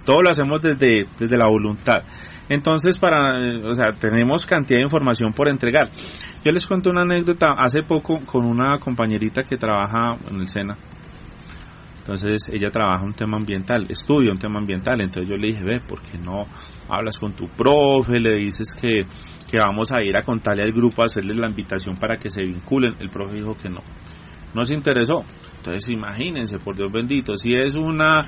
[0.05, 2.05] Todo lo hacemos desde, desde la voluntad.
[2.49, 5.91] Entonces, para, o sea, tenemos cantidad de información por entregar.
[6.45, 10.77] Yo les cuento una anécdota hace poco con una compañerita que trabaja en el SENA.
[12.05, 15.01] Entonces ella trabaja un tema ambiental, estudia un tema ambiental.
[15.01, 16.45] Entonces yo le dije, ve, ¿por qué no
[16.87, 18.21] hablas con tu profe?
[18.21, 19.05] Le dices que,
[19.51, 22.45] que vamos a ir a contarle al grupo, a hacerle la invitación para que se
[22.45, 22.97] vinculen.
[23.01, 23.81] El profe dijo que no.
[24.55, 25.25] No se interesó.
[25.57, 28.21] Entonces imagínense, por Dios bendito, si es una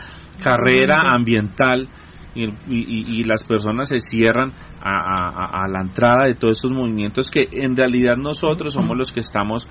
[0.43, 1.87] carrera ambiental
[2.35, 8.17] y, las personas se cierran a, la entrada de todos estos movimientos que en realidad
[8.17, 9.67] nosotros somos los que estamos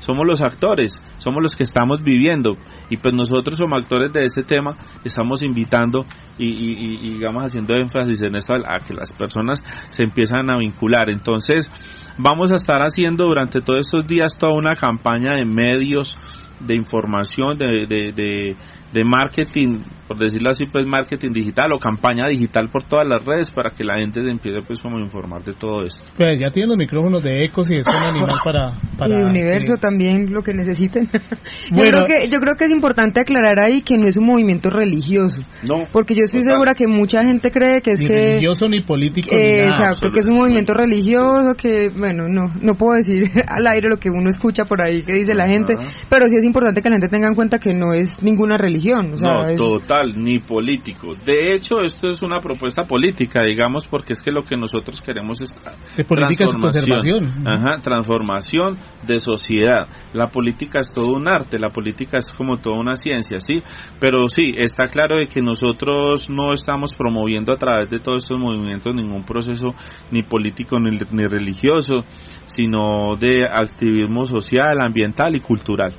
[0.00, 2.56] somos los actores, somos los que estamos viviendo
[2.90, 6.04] y pues nosotros como actores de este tema estamos invitando
[6.38, 11.10] y, y, digamos haciendo énfasis en esto a, que las personas se empiezan a vincular.
[11.10, 11.70] Entonces
[12.18, 16.18] vamos a estar haciendo durante todos estos días toda una campaña de medios
[16.60, 18.56] de información, de, de, de
[19.04, 23.70] marketing, por decirlo así, pues marketing digital o campaña digital por todas las redes para
[23.70, 26.04] que la gente se empiece pues como a informar de todo esto.
[26.16, 28.68] Pues ya tienen los micrófonos de Ecos y es un animal para...
[28.98, 31.06] para y Universo también, lo que necesiten.
[31.72, 34.70] yo, creo que, yo creo que es importante aclarar ahí que no es un movimiento
[34.70, 35.38] religioso.
[35.62, 35.84] No.
[35.92, 38.14] Porque yo estoy segura que mucha gente cree que es ni que...
[38.14, 42.74] religioso ni político ni nada, Exacto, que es un movimiento religioso que, bueno, no, no
[42.74, 45.74] puedo decir al aire lo que uno escucha por ahí que dice la gente,
[46.08, 48.85] pero sí es importante que la gente tenga en cuenta que no es ninguna religión
[48.94, 51.08] no, total, ni político.
[51.24, 55.40] De hecho, esto es una propuesta política, digamos, porque es que lo que nosotros queremos
[55.40, 55.50] es
[55.96, 57.46] de política es conservación.
[57.46, 59.86] Ajá, transformación de sociedad.
[60.12, 63.62] La política es todo un arte, la política es como toda una ciencia, ¿sí?
[64.00, 68.38] Pero sí, está claro de que nosotros no estamos promoviendo a través de todos estos
[68.38, 69.70] movimientos ningún proceso
[70.10, 72.04] ni político ni, ni religioso,
[72.44, 75.94] sino de activismo social, ambiental y cultural.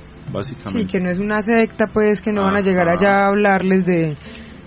[0.72, 3.84] Sí, que no es una secta, pues, que no van a llegar allá a hablarles
[3.84, 4.16] de,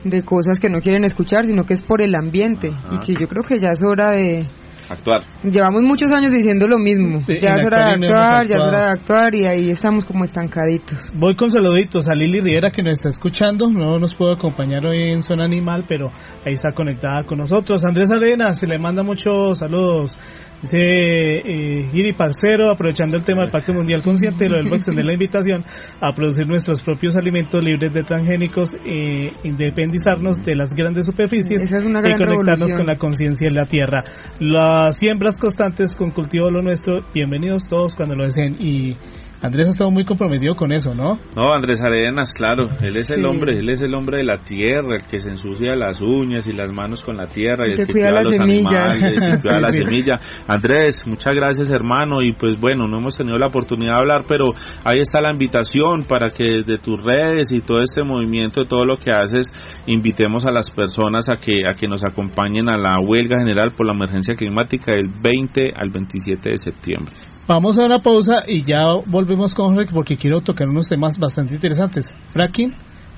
[0.04, 2.71] de cosas que no quieren escuchar, sino que es por el ambiente.
[2.91, 4.45] Y que yo creo que ya es hora de,
[4.91, 5.24] actuar.
[5.43, 7.19] Llevamos muchos años diciendo lo mismo.
[7.41, 11.00] ya es hora de actuar, ya es hora de actuar y ahí estamos como estancaditos.
[11.13, 13.69] Voy con saluditos a Lili Riera que nos está escuchando.
[13.69, 16.12] No nos puede acompañar hoy en Zona Animal, pero
[16.45, 17.84] ahí está conectada con nosotros.
[17.86, 20.17] Andrés Arenas, se le manda muchos saludos.
[20.62, 25.13] Dice eh, Giri Parcero, aprovechando el tema del Pacto Mundial Consciente, lo a extender la
[25.13, 25.65] invitación
[26.00, 31.67] a producir nuestros propios alimentos libres de transgénicos, e independizarnos de las grandes superficies y
[31.67, 34.04] conectarnos con la conciencia de la tierra.
[34.39, 38.56] Las siembras constantes con cultivo lo nuestro, bienvenidos todos cuando lo deseen.
[38.60, 38.97] Y
[39.41, 41.17] Andrés ha estado muy comprometido con eso, ¿no?
[41.36, 44.95] No, Andrés Arenas, claro, él es el hombre, él es el hombre de la tierra,
[44.95, 47.91] el que se ensucia las uñas y las manos con la tierra y el, que,
[47.91, 50.17] cuida, los animales, y cuida la semilla.
[50.47, 54.45] Andrés, muchas gracias hermano y pues bueno, no hemos tenido la oportunidad de hablar, pero
[54.84, 58.97] ahí está la invitación para que de tus redes y todo este movimiento, todo lo
[58.97, 59.47] que haces,
[59.88, 63.88] invitemos a las personas a que a que nos acompañen a la huelga general por
[63.88, 67.31] la emergencia climática del 20 al 27 de septiembre.
[67.47, 71.56] Vamos a una pausa y ya volvemos con Jorge porque quiero tocar unos temas bastante
[71.56, 72.06] interesantes.
[72.34, 72.73] Fracking,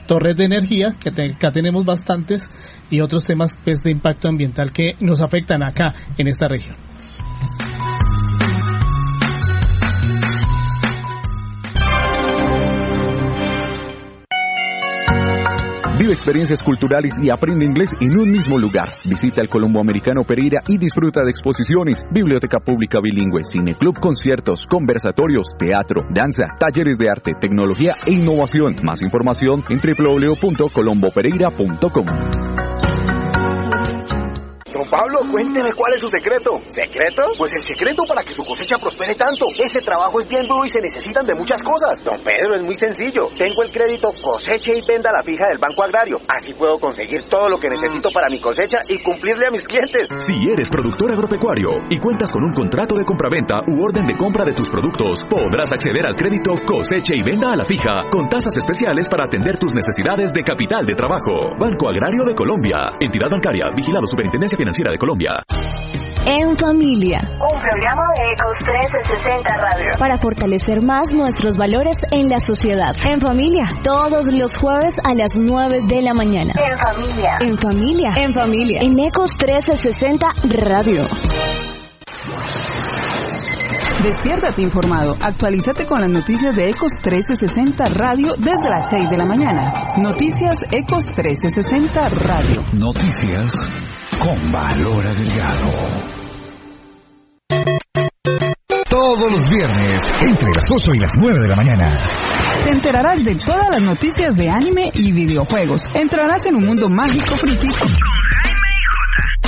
[0.08, 2.44] torres de energía, que acá tenemos bastantes,
[2.90, 6.76] y otros temas pues, de impacto ambiental que nos afectan acá en esta región.
[16.04, 18.90] Vive experiencias culturales y aprende inglés en un mismo lugar.
[19.06, 25.48] Visita el Colombo Americano Pereira y disfruta de exposiciones, biblioteca pública bilingüe, cineclub, conciertos, conversatorios,
[25.58, 28.76] teatro, danza, talleres de arte, tecnología e innovación.
[28.84, 32.73] Más información en www.colombopereira.com.
[34.90, 36.60] Pablo, cuénteme cuál es su secreto.
[36.70, 37.24] ¿Secreto?
[37.38, 39.48] Pues el secreto para que su cosecha prospere tanto.
[39.58, 42.04] Ese trabajo es bien duro y se necesitan de muchas cosas.
[42.04, 43.32] Don Pedro, es muy sencillo.
[43.38, 46.18] Tengo el crédito cosecha y venda a la fija del Banco Agrario.
[46.28, 50.10] Así puedo conseguir todo lo que necesito para mi cosecha y cumplirle a mis clientes.
[50.28, 54.44] Si eres productor agropecuario y cuentas con un contrato de compraventa u orden de compra
[54.44, 58.56] de tus productos, podrás acceder al crédito cosecha y venda a la fija con tasas
[58.58, 61.56] especiales para atender tus necesidades de capital de trabajo.
[61.58, 63.00] Banco Agrario de Colombia.
[63.00, 63.72] Entidad bancaria.
[63.76, 65.30] Vigilado Superintendencia Financiera de Colombia.
[66.26, 67.22] En familia.
[67.22, 69.90] Un programa de Ecos 1360 Radio.
[70.00, 72.96] Para fortalecer más nuestros valores en la sociedad.
[73.08, 73.66] En familia.
[73.84, 76.54] Todos los jueves a las 9 de la mañana.
[76.58, 77.38] En familia.
[77.40, 78.10] En familia.
[78.16, 78.80] En familia.
[78.82, 81.04] En Ecos 1360 Radio.
[84.02, 85.14] Despiértate informado.
[85.22, 89.70] Actualízate con las noticias de Ecos 1360 Radio desde las 6 de la mañana.
[89.98, 92.64] Noticias Ecos 1360 Radio.
[92.74, 93.54] Noticias
[94.20, 95.72] con valor agregado.
[98.90, 101.94] Todos los viernes, entre las 8 y las 9 de la mañana.
[102.64, 105.82] Te enterarás de todas las noticias de anime y videojuegos.
[105.96, 107.68] Entrarás en un mundo mágico friki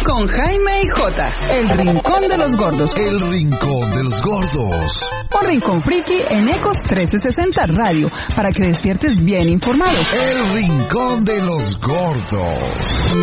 [0.05, 2.91] con Jaime y Jota, el rincón de los gordos.
[2.95, 5.03] El rincón de los gordos.
[5.33, 10.03] Un rincón friki en Ecos 1360 Radio, para que despiertes bien informado.
[10.13, 13.13] El rincón de los gordos.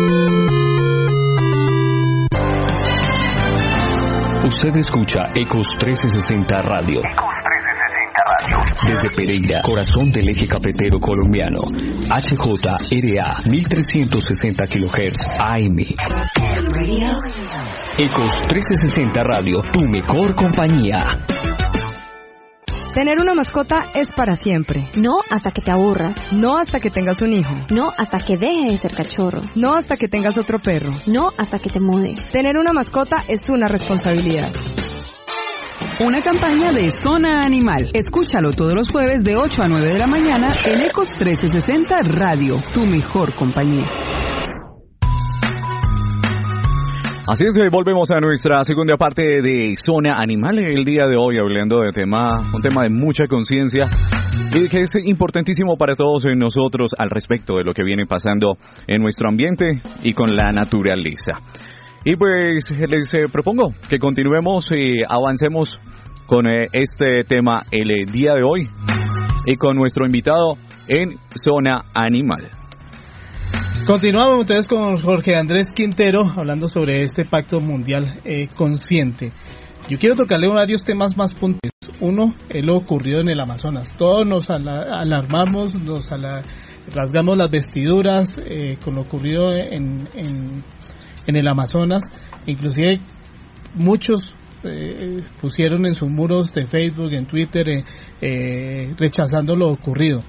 [4.45, 7.01] Usted escucha Ecos 1360 Radio.
[8.87, 11.57] Desde Pereira, corazón del eje cafetero colombiano.
[12.09, 15.77] HJRA 1360 kHz AM.
[17.97, 21.25] Ecos 1360 Radio, tu mejor compañía.
[22.93, 24.87] Tener una mascota es para siempre.
[24.95, 26.15] No hasta que te aburras.
[26.31, 27.55] No hasta que tengas un hijo.
[27.71, 29.41] No hasta que deje de ser cachorro.
[29.55, 30.93] No hasta que tengas otro perro.
[31.07, 32.19] No hasta que te mudes.
[32.31, 34.51] Tener una mascota es una responsabilidad.
[35.99, 37.91] Una campaña de Zona Animal.
[37.93, 42.57] Escúchalo todos los jueves de 8 a 9 de la mañana en Ecos 1360 Radio,
[42.73, 43.85] tu mejor compañía.
[47.27, 51.81] Así es, volvemos a nuestra segunda parte de Zona Animal el día de hoy, hablando
[51.81, 53.87] de tema, un tema de mucha conciencia
[54.55, 58.99] y que es importantísimo para todos nosotros al respecto de lo que viene pasando en
[58.99, 61.39] nuestro ambiente y con la naturaleza.
[62.05, 65.69] Y pues les eh, propongo que continuemos y avancemos
[66.27, 68.67] con eh, este tema el día de hoy
[69.45, 70.55] y con nuestro invitado
[70.89, 72.49] en Zona Animal.
[73.87, 79.31] Continuamos entonces con Jorge Andrés Quintero hablando sobre este pacto mundial eh, consciente.
[79.89, 81.71] Yo quiero tocarle varios temas más puntuales.
[82.01, 83.93] Uno es lo ocurrido en el Amazonas.
[83.97, 86.09] Todos nos alarmamos, nos
[86.93, 90.63] rasgamos las vestiduras eh, con lo ocurrido en, en,
[91.27, 92.03] el Amazonas.
[92.45, 92.99] Inclusive
[93.75, 97.65] muchos eh, pusieron en sus muros de Facebook, en Twitter,
[98.97, 100.21] rechazando lo ocurrido.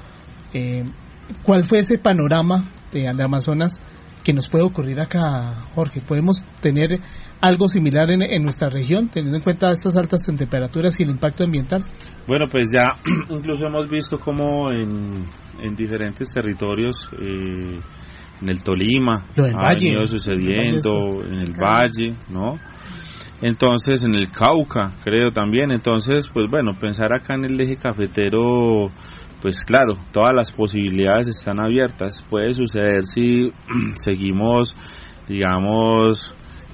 [1.42, 3.72] ¿Cuál fue ese panorama de, Amazonas
[4.24, 6.00] que nos puede ocurrir acá, Jorge?
[6.00, 7.00] ¿Podemos tener
[7.40, 11.84] algo similar en, nuestra región, teniendo en cuenta estas altas temperaturas y el impacto ambiental?
[12.26, 15.26] Bueno, pues ya incluso hemos visto como en,
[15.76, 17.78] diferentes territorios, eh,
[18.42, 22.58] en el Tolima, ha venido sucediendo, en el Valle, ¿no?
[23.42, 25.70] Entonces, en el Cauca, creo también.
[25.70, 28.90] Entonces, pues bueno, pensar acá en el eje cafetero
[29.44, 32.24] pues claro, todas las posibilidades están abiertas.
[32.30, 33.52] Puede suceder si
[34.02, 34.74] seguimos,
[35.28, 36.18] digamos,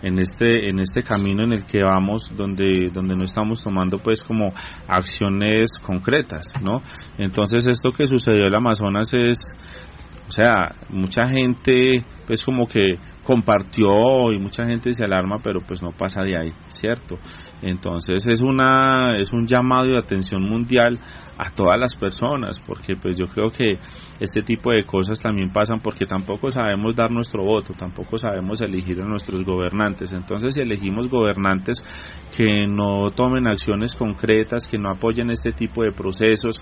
[0.02, 4.20] en este en este camino en el que vamos donde donde no estamos tomando pues
[4.22, 4.46] como
[4.88, 6.80] acciones concretas no
[7.18, 9.36] entonces esto que sucedió en el Amazonas es
[10.30, 12.94] o sea mucha gente pues como que
[13.30, 17.16] compartió y mucha gente se alarma pero pues no pasa de ahí cierto
[17.62, 20.98] entonces es una es un llamado de atención mundial
[21.38, 23.78] a todas las personas porque pues yo creo que
[24.18, 29.00] este tipo de cosas también pasan porque tampoco sabemos dar nuestro voto tampoco sabemos elegir
[29.00, 30.12] a nuestros gobernantes.
[30.12, 31.78] Entonces si elegimos gobernantes
[32.36, 36.56] que no tomen acciones concretas que no apoyen este tipo de procesos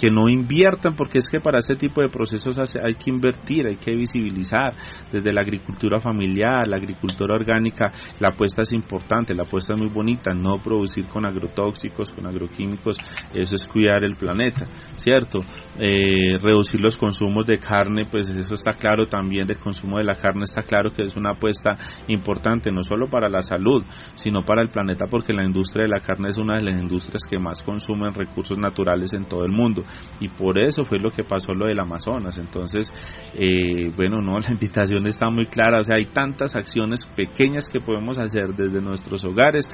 [0.00, 3.76] que no inviertan porque es que para este tipo de procesos hay que invertir hay
[3.76, 4.74] que visibilizar
[5.10, 9.90] desde la agricultura familiar la agricultura orgánica la apuesta es importante la apuesta es muy
[9.90, 12.96] bonita no producir con agrotóxicos, con agroquímicos,
[13.34, 15.38] eso es cuidar el planeta, ¿cierto?
[15.78, 20.16] Eh, reducir los consumos de carne, pues eso está claro también, del consumo de la
[20.16, 21.76] carne está claro que es una apuesta
[22.08, 23.82] importante, no solo para la salud,
[24.14, 27.22] sino para el planeta, porque la industria de la carne es una de las industrias
[27.28, 29.82] que más consumen recursos naturales en todo el mundo,
[30.20, 32.38] y por eso fue lo que pasó lo del Amazonas.
[32.38, 32.92] Entonces,
[33.34, 38.54] eh, bueno, no, la invitación está muy clara, hay tantas acciones pequeñas que podemos hacer
[38.54, 39.64] desde nuestros hogares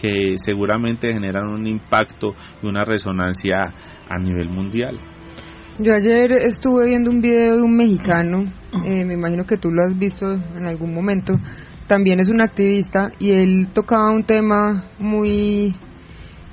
[0.00, 3.72] que seguramente generan un impacto y una resonancia
[4.08, 4.98] a nivel mundial.
[5.78, 8.44] Yo ayer estuve viendo un video de un mexicano,
[8.84, 11.34] eh, me imagino que tú lo has visto en algún momento,
[11.86, 15.74] también es un activista y él tocaba un tema muy,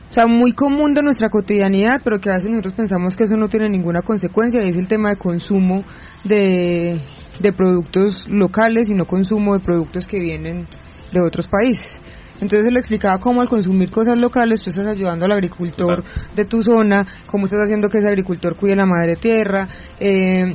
[0.10, 3.36] o sea, muy común de nuestra cotidianidad, pero que a veces nosotros pensamos que eso
[3.36, 5.84] no tiene ninguna consecuencia, y es el tema de consumo
[6.24, 7.02] de,
[7.40, 10.68] de productos locales y no consumo de productos que vienen
[11.12, 12.02] de otros países.
[12.40, 16.04] Entonces él le explicaba cómo al consumir cosas locales tú estás ayudando al agricultor
[16.36, 19.68] de tu zona, cómo estás haciendo que ese agricultor cuide la madre tierra.
[20.00, 20.50] Eh,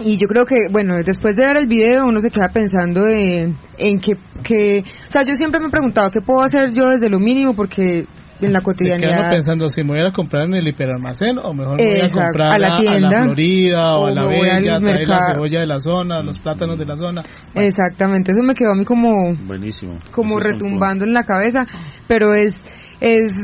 [0.00, 3.56] y yo creo que, bueno, después de ver el video uno se queda pensando en,
[3.78, 7.08] en que, que, o sea, yo siempre me he preguntado qué puedo hacer yo desde
[7.08, 8.06] lo mínimo porque
[8.46, 9.30] en la cotidianidad.
[9.30, 12.52] pensando si me voy a comprar en el hiperalmacén o mejor me voy a comprar
[12.54, 16.38] a la, tienda, Florida o, a la Bella, traer la cebolla de la zona, los
[16.38, 17.22] plátanos de la zona.
[17.54, 21.64] Exactamente, eso me quedó a mí como buenísimo, como retumbando en la cabeza,
[22.08, 22.54] pero es
[23.00, 23.34] es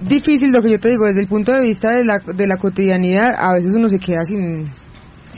[0.00, 2.56] difícil lo que yo te digo desde el punto de vista de la de la
[2.56, 4.64] cotidianidad, a veces uno se queda sin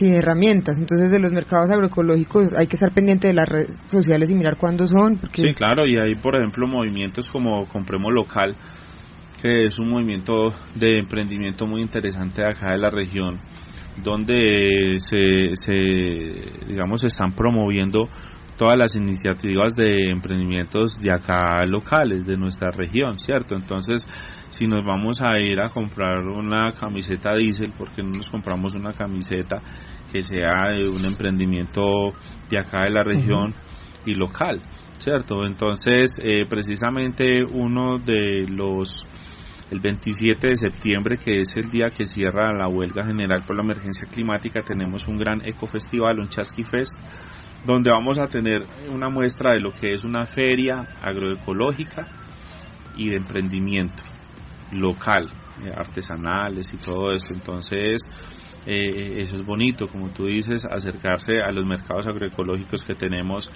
[0.01, 0.79] sin herramientas.
[0.79, 4.57] Entonces, de los mercados agroecológicos hay que estar pendiente de las redes sociales y mirar
[4.57, 5.18] cuándo son.
[5.18, 5.42] Porque...
[5.42, 8.57] Sí, claro, y hay, por ejemplo, movimientos como Compremos Local,
[9.42, 13.37] que es un movimiento de emprendimiento muy interesante acá de la región,
[14.03, 18.09] donde se, se digamos, se están promoviendo
[18.61, 23.57] todas las iniciativas de emprendimientos de acá locales, de nuestra región, ¿cierto?
[23.57, 24.07] Entonces,
[24.50, 28.74] si nos vamos a ir a comprar una camiseta diésel, ¿por qué no nos compramos
[28.74, 29.62] una camiseta
[30.12, 31.81] que sea de un emprendimiento
[32.50, 33.55] de acá de la región
[34.05, 34.61] y local?
[34.98, 35.46] ¿Cierto?
[35.46, 38.98] Entonces, eh, precisamente uno de los
[39.70, 43.62] el 27 de septiembre, que es el día que cierra la huelga general por la
[43.62, 46.94] emergencia climática, tenemos un gran ecofestival, un Chasqui Fest,
[47.64, 52.04] donde vamos a tener una muestra de lo que es una feria agroecológica
[52.96, 54.02] y de emprendimiento
[54.72, 55.30] local,
[55.64, 57.33] eh, artesanales y todo esto.
[57.35, 58.02] Entonces,
[58.66, 63.48] eh, eso es bonito, como tú dices, acercarse a los mercados agroecológicos que tenemos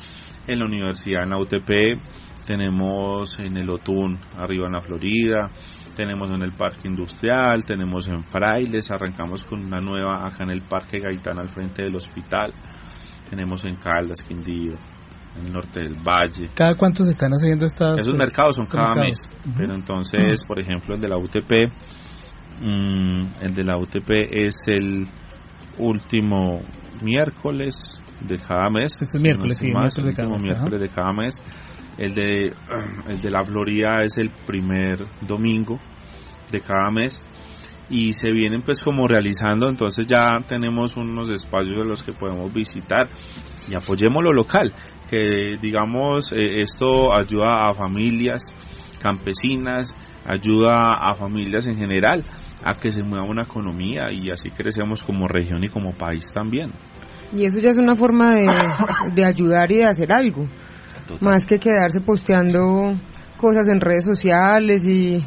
[0.47, 2.01] en la universidad, en la UTP,
[2.47, 5.51] tenemos en el Otún, arriba en la Florida,
[5.95, 10.63] tenemos en el Parque Industrial, tenemos en Frailes, arrancamos con una nueva acá en el
[10.63, 12.53] Parque Gaitán al frente del hospital,
[13.31, 14.77] tenemos en Caldas, Quindío,
[15.37, 16.49] en el norte del Valle.
[16.55, 18.03] ¿Cada cuánto se están haciendo estas?
[18.03, 19.19] Esos mercados son cada mes,
[19.57, 21.73] pero entonces, por ejemplo, el de la UTP,
[22.61, 25.09] mm, el de la UTP es el
[25.79, 26.61] último
[27.03, 28.93] miércoles de cada mes.
[29.01, 31.35] Es el miércoles, sí, miércoles, de cada mes, miércoles de cada mes.
[31.99, 32.47] El de,
[33.09, 35.79] el de la Florida es el primer domingo
[36.51, 37.25] de cada mes
[37.89, 39.69] y se vienen pues como realizando.
[39.69, 43.09] Entonces ya tenemos unos espacios de los que podemos visitar
[43.69, 44.73] y apoyemos lo local
[45.09, 48.41] que digamos eh, esto ayuda a familias
[49.01, 49.95] campesinas
[50.27, 52.25] ayuda a familias en general
[52.65, 56.71] a que se mueva una economía y así crecemos como región y como país también.
[57.33, 58.47] Y eso ya es una forma de,
[59.15, 60.47] de ayudar y de hacer algo
[61.21, 62.95] más que quedarse posteando
[63.37, 65.25] cosas en redes sociales y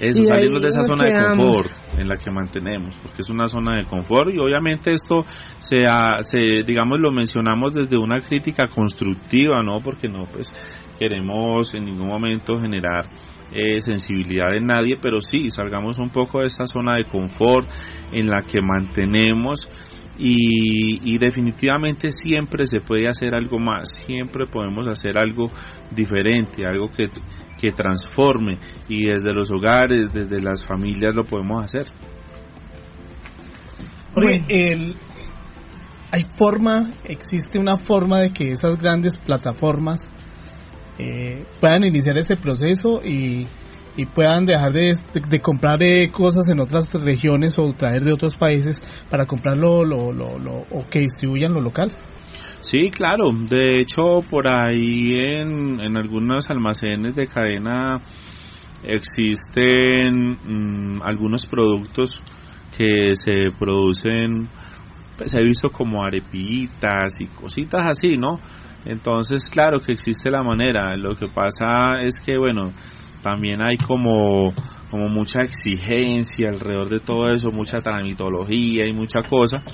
[0.00, 3.78] eso, salirnos de esa zona de confort en la que mantenemos, porque es una zona
[3.78, 5.24] de confort y obviamente esto
[5.58, 5.80] se,
[6.22, 10.54] se digamos lo mencionamos desde una crítica constructiva, no porque no pues
[10.98, 13.06] queremos en ningún momento generar
[13.52, 17.66] eh, sensibilidad en nadie, pero sí salgamos un poco de esta zona de confort
[18.12, 19.70] en la que mantenemos
[20.18, 25.50] y, y, definitivamente siempre se puede hacer algo más, siempre podemos hacer algo
[25.90, 27.08] diferente, algo que,
[27.60, 28.58] que transforme
[28.88, 31.86] y desde los hogares, desde las familias lo podemos hacer.
[34.16, 34.96] Oye, el,
[36.10, 40.10] hay forma, existe una forma de que esas grandes plataformas
[40.98, 43.46] eh, puedan iniciar este proceso y,
[43.96, 44.94] y puedan dejar de,
[45.28, 50.12] de, comprar eh, cosas en otras regiones o traer de otros países para comprarlo lo,
[50.12, 51.88] lo, lo, o que distribuyan lo local.
[52.60, 53.30] Sí, claro.
[53.32, 58.00] De hecho, por ahí en, en algunos almacenes de cadena
[58.84, 62.20] existen mm, algunos productos
[62.76, 64.48] que se producen,
[65.16, 68.36] pues he visto como arepitas y cositas así, ¿no?
[68.84, 70.96] Entonces, claro que existe la manera.
[70.96, 72.72] Lo que pasa es que, bueno,
[73.26, 74.54] también hay como,
[74.88, 79.64] como mucha exigencia alrededor de todo eso, mucha tramitología y mucha cosa.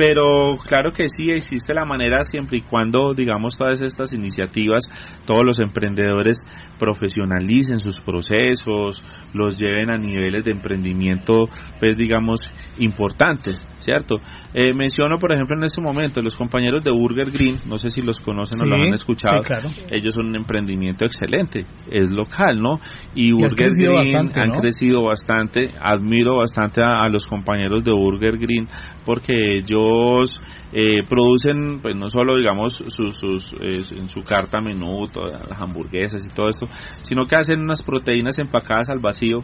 [0.00, 4.84] Pero claro que sí existe la manera siempre y cuando, digamos, todas estas iniciativas,
[5.26, 6.38] todos los emprendedores
[6.78, 11.44] profesionalicen sus procesos, los lleven a niveles de emprendimiento,
[11.78, 14.16] pues digamos, importantes, ¿cierto?
[14.54, 18.00] Eh, menciono, por ejemplo, en este momento los compañeros de Burger Green, no sé si
[18.00, 19.42] los conocen o los han escuchado,
[19.90, 22.80] ellos son un emprendimiento excelente, es local, ¿no?
[23.14, 28.66] Y, Burger Green han crecido bastante, admiro bastante a, a, los compañeros de Burger Green
[29.04, 29.89] porque ellos
[30.72, 35.60] eh, producen, pues no solo, digamos, sus, sus eh, en su carta menú, todas las
[35.60, 36.66] hamburguesas y todo esto,
[37.02, 39.40] sino que hacen unas proteínas empacadas al vacío,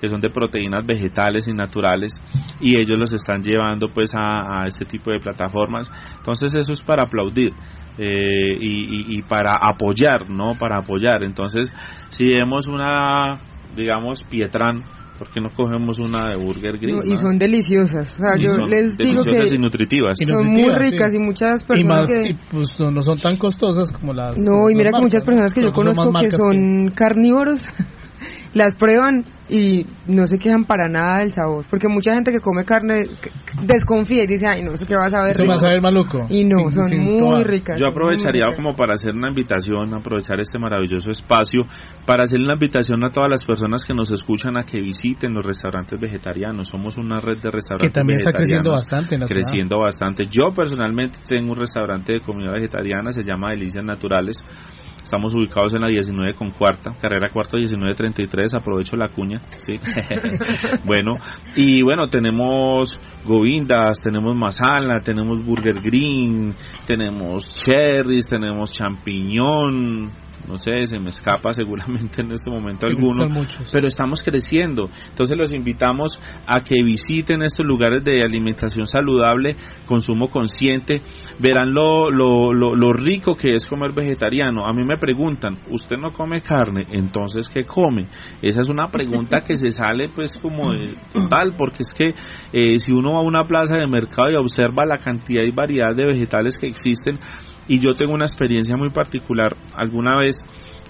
[0.00, 2.12] que son de proteínas vegetales y naturales,
[2.60, 5.90] y ellos los están llevando pues a, este tipo de plataformas.
[6.16, 7.52] Entonces eso es para aplaudir.
[8.00, 10.52] Eh, y para apoyar, ¿no?
[10.56, 11.24] Para apoyar.
[11.24, 11.68] Entonces,
[12.10, 13.38] si vemos una,
[13.74, 14.84] digamos, Pietran,
[15.18, 16.96] ¿por qué no cogemos una de Burger Green?
[16.96, 18.14] No, y son deliciosas.
[18.14, 20.18] O sea, yo les digo que y nutritivas.
[20.18, 22.30] son muy ricas y muchas personas y más, que...
[22.30, 24.40] y pues no son tan costosas como las...
[24.40, 27.66] No, y mira que marcas, muchas personas que yo conozco que son carnívoros
[28.58, 31.64] las prueban y no se quejan para nada del sabor.
[31.70, 33.04] Porque mucha gente que come carne
[33.62, 36.26] desconfía y dice, ay, no, eso que va a saber Eso va a saber maluco.
[36.28, 37.44] Y no, son muy toda.
[37.44, 37.80] ricas.
[37.80, 38.56] Yo aprovecharía ricas.
[38.62, 41.62] como para hacer una invitación, aprovechar este maravilloso espacio,
[42.04, 45.46] para hacer una invitación a todas las personas que nos escuchan a que visiten los
[45.46, 46.68] restaurantes vegetarianos.
[46.68, 49.40] Somos una red de restaurantes Que también está creciendo bastante en la ciudad.
[49.40, 50.24] creciendo bastante.
[50.30, 54.36] Yo personalmente tengo un restaurante de comida vegetariana, se llama Delicias Naturales.
[55.02, 59.80] Estamos ubicados en la 19 con cuarta, carrera cuarto 1933, aprovecho la cuña, sí.
[60.84, 61.14] bueno,
[61.56, 66.54] y bueno, tenemos govindas, tenemos masala, tenemos burger green,
[66.86, 70.12] tenemos cherries, tenemos champiñón,
[70.48, 73.68] no sé, se me escapa seguramente en este momento Sí, alguno, muchos.
[73.72, 74.88] pero estamos creciendo.
[75.10, 81.00] Entonces los invitamos a que visiten estos lugares de alimentación saludable, consumo consciente,
[81.38, 84.66] verán lo, lo, lo, lo rico que es comer vegetariano.
[84.66, 86.86] A mí me preguntan, ¿usted no come carne?
[86.90, 88.06] Entonces, ¿qué come?
[88.42, 92.14] Esa es una pregunta que se sale pues como de total, porque es que
[92.52, 95.94] eh, si uno va a una plaza de mercado y observa la cantidad y variedad
[95.94, 97.18] de vegetales que existen,
[97.68, 99.54] y yo tengo una experiencia muy particular.
[99.76, 100.36] Alguna vez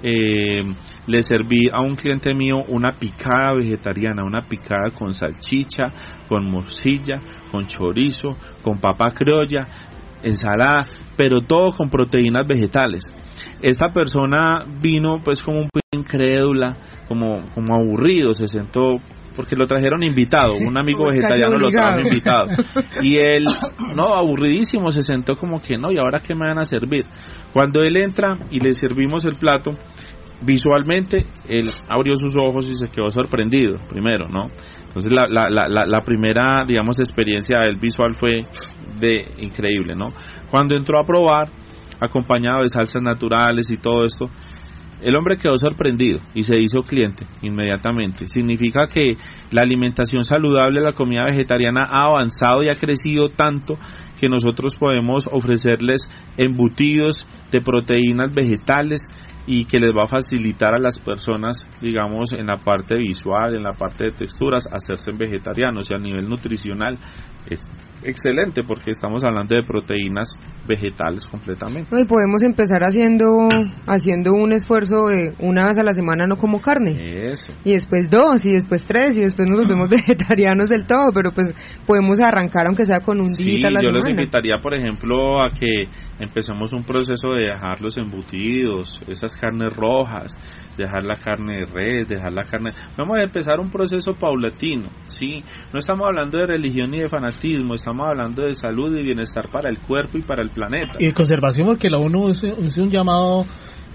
[0.02, 0.62] eh,
[1.06, 5.92] le serví a un cliente mío una picada vegetariana, una picada con salchicha,
[6.28, 7.20] con morcilla,
[7.50, 8.30] con chorizo,
[8.62, 9.66] con papa criolla,
[10.22, 13.04] ensalada, pero todo con proteínas vegetales.
[13.60, 16.76] Esta persona vino pues como un incrédula,
[17.08, 18.96] como, como aburrido, se sentó
[19.38, 22.46] porque lo trajeron invitado, un amigo vegetariano lo trajo invitado.
[23.04, 23.44] Y él,
[23.94, 27.04] no, aburridísimo, se sentó como que no, ¿y ahora qué me van a servir?
[27.52, 29.70] Cuando él entra y le servimos el plato,
[30.44, 34.48] visualmente él abrió sus ojos y se quedó sorprendido, primero, ¿no?
[34.86, 38.40] Entonces la, la, la, la- la primera, digamos, experiencia del visual fue
[39.00, 40.06] de increíble, ¿no?
[40.50, 41.48] Cuando entró a probar,
[42.00, 44.26] acompañado de salsas naturales y todo esto,
[45.00, 48.26] el hombre quedó sorprendido y se hizo cliente inmediatamente.
[48.28, 49.14] Significa que
[49.50, 53.78] la alimentación saludable, la comida vegetariana ha avanzado y ha crecido tanto
[54.20, 59.00] que nosotros podemos ofrecerles embutidos de proteínas vegetales
[59.46, 63.62] y que les va a facilitar a las personas, digamos, en la parte visual, en
[63.62, 66.98] la parte de texturas, hacerse vegetarianos y a nivel nutricional
[67.48, 67.62] es
[68.02, 70.28] excelente porque estamos hablando de proteínas
[70.66, 71.88] vegetales completamente.
[71.90, 73.48] No, y podemos empezar haciendo
[73.86, 77.30] haciendo un esfuerzo de una vez a la semana no como carne.
[77.32, 77.52] Eso.
[77.64, 81.48] Y después dos, y después tres, y después nos volvemos vegetarianos del todo, pero pues
[81.86, 84.22] podemos arrancar aunque sea con un Sí, día a la yo les semana.
[84.22, 85.86] invitaría, por ejemplo, a que
[86.20, 90.32] empecemos un proceso de dejar los embutidos, esas carnes rojas,
[90.76, 92.70] dejar la carne de res, dejar la carne...
[92.96, 95.42] Vamos a empezar un proceso paulatino, ¿sí?
[95.72, 99.48] No estamos hablando de religión ni de fanatismo, estamos estamos hablando de salud y bienestar
[99.50, 100.92] para el cuerpo y para el planeta.
[100.98, 103.44] Y de conservación, porque la ONU hizo un llamado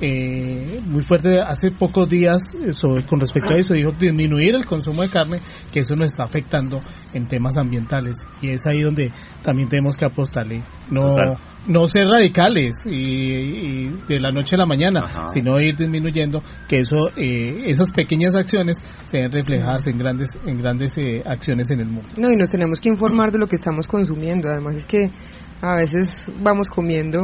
[0.01, 2.41] eh, muy fuerte hace pocos días
[2.71, 5.39] sobre, con respecto a eso, dijo disminuir el consumo de carne,
[5.71, 6.81] que eso nos está afectando
[7.13, 8.17] en temas ambientales.
[8.41, 10.63] Y es ahí donde también tenemos que apostarle.
[10.89, 11.01] No,
[11.67, 17.09] no ser radicales y, de la noche a la mañana, sino ir disminuyendo, que eso
[17.15, 21.87] eh, esas pequeñas acciones se ven reflejadas en grandes, en grandes eh, acciones en el
[21.87, 22.09] mundo.
[22.19, 24.49] No, y nos tenemos que informar de lo que estamos consumiendo.
[24.49, 25.09] Además es que
[25.61, 27.21] a veces vamos comiendo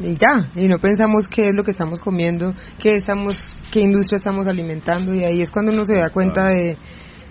[0.00, 3.34] y ya, y no pensamos qué es lo que estamos comiendo, qué estamos,
[3.72, 6.76] qué industria estamos alimentando y ahí es cuando uno se da cuenta de,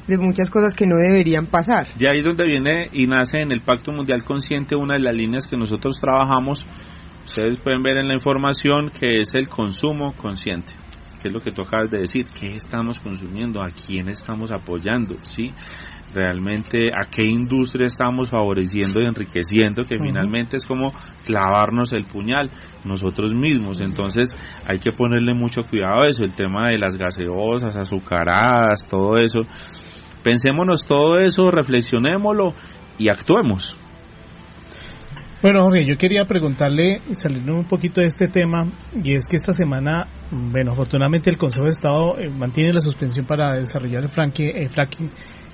[0.07, 1.87] de muchas cosas que no deberían pasar.
[1.99, 5.15] Y ahí es donde viene y nace en el Pacto Mundial Consciente una de las
[5.15, 6.65] líneas que nosotros trabajamos,
[7.25, 10.73] ustedes pueden ver en la información que es el consumo consciente
[11.21, 15.15] que es lo que tú acabas de decir, qué estamos consumiendo, a quién estamos apoyando,
[15.23, 15.51] ¿sí?
[16.13, 20.93] Realmente a qué industria estamos favoreciendo y enriqueciendo, que finalmente es como
[21.25, 22.49] clavarnos el puñal
[22.85, 23.81] nosotros mismos.
[23.81, 24.35] Entonces
[24.67, 29.41] hay que ponerle mucho cuidado a eso, el tema de las gaseosas, azucaradas, todo eso.
[30.23, 32.53] Pensémonos todo eso, reflexionémoslo
[32.97, 33.75] y actuemos.
[35.41, 39.51] Bueno, Jorge, yo quería preguntarle, saliendo un poquito de este tema, y es que esta
[39.51, 44.49] semana, bueno, afortunadamente el Consejo de Estado eh, mantiene la suspensión para desarrollar el fracking
[44.49, 44.69] eh,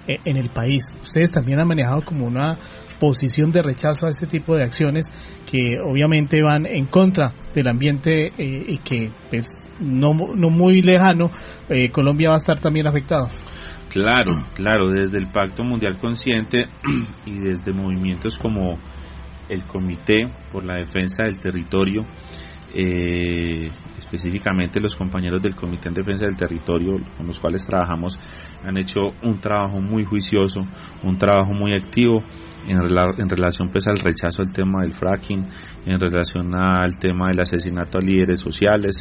[0.08, 0.84] en el país.
[1.02, 2.58] Ustedes también han manejado como una
[3.00, 5.06] posición de rechazo a este tipo de acciones
[5.50, 9.50] que obviamente van en contra del ambiente eh, y que pues
[9.80, 11.30] no, no muy lejano
[11.70, 13.30] eh, Colombia va a estar también afectado.
[13.90, 16.66] Claro, claro, desde el Pacto Mundial Consciente
[17.26, 18.78] y desde movimientos como
[19.50, 22.02] el Comité por la Defensa del Territorio,
[22.80, 28.20] eh, específicamente los compañeros del Comité en Defensa del Territorio con los cuales trabajamos
[28.64, 30.62] han hecho un trabajo muy juicioso,
[31.04, 32.22] un trabajo muy activo
[32.68, 35.48] en, relación pues al rechazo al tema del fracking,
[35.88, 38.98] en relación al tema del asesinato a líderes sociales,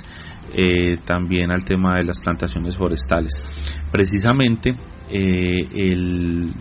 [0.55, 3.35] eh, también al tema de las plantaciones forestales.
[3.93, 4.71] Precisamente
[5.11, 6.55] eh, el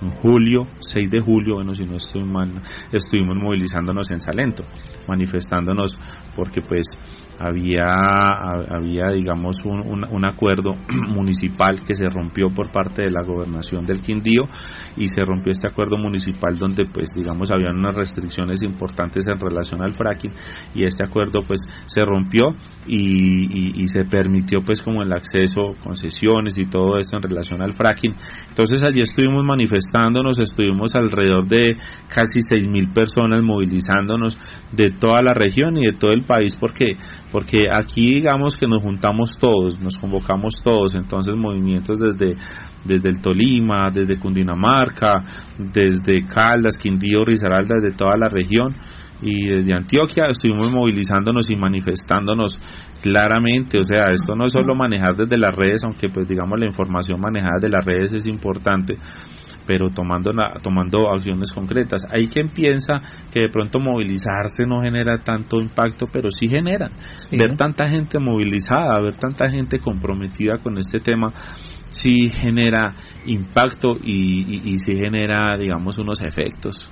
[0.00, 2.50] en julio, 6 de julio, bueno, si no estoy mal,
[2.92, 4.64] estuvimos movilizándonos en Salento,
[5.08, 5.92] manifestándonos
[6.36, 6.86] porque pues
[7.38, 10.72] había, había digamos, un, un, acuerdo
[11.08, 14.44] municipal que se rompió por parte de la gobernación del Quindío
[14.96, 19.82] y se rompió este acuerdo municipal donde, pues, digamos, había unas restricciones importantes en relación
[19.82, 20.32] al fracking
[20.74, 22.50] y este acuerdo, pues, se rompió
[22.86, 27.72] y, y, se permitió, pues, como el acceso, concesiones y todo esto en relación al
[27.72, 28.14] fracking.
[28.48, 31.76] Entonces, allí estuvimos manifestándonos, estuvimos alrededor de
[32.08, 34.38] casi seis mil personas movilizándonos
[34.72, 36.96] de toda la región y de todo el país porque
[37.34, 42.36] porque aquí digamos que nos juntamos todos, nos convocamos todos, entonces movimientos desde,
[42.84, 45.16] desde el Tolima, desde Cundinamarca,
[45.58, 48.76] desde Caldas, Quindío, Risaralda, desde toda la región
[49.20, 52.60] y desde Antioquia estuvimos movilizándonos y manifestándonos
[53.04, 56.64] claramente, o sea, esto no es solo manejar desde las redes, aunque pues digamos la
[56.64, 58.96] información manejada desde las redes es importante,
[59.66, 60.32] pero tomando,
[60.62, 62.00] tomando acciones concretas.
[62.10, 66.88] Hay quien piensa que de pronto movilizarse no genera tanto impacto, pero sí genera.
[67.30, 71.30] Ver tanta gente movilizada, ver tanta gente comprometida con este tema,
[71.90, 72.94] sí genera
[73.26, 76.90] impacto y, y, sí genera, digamos, unos efectos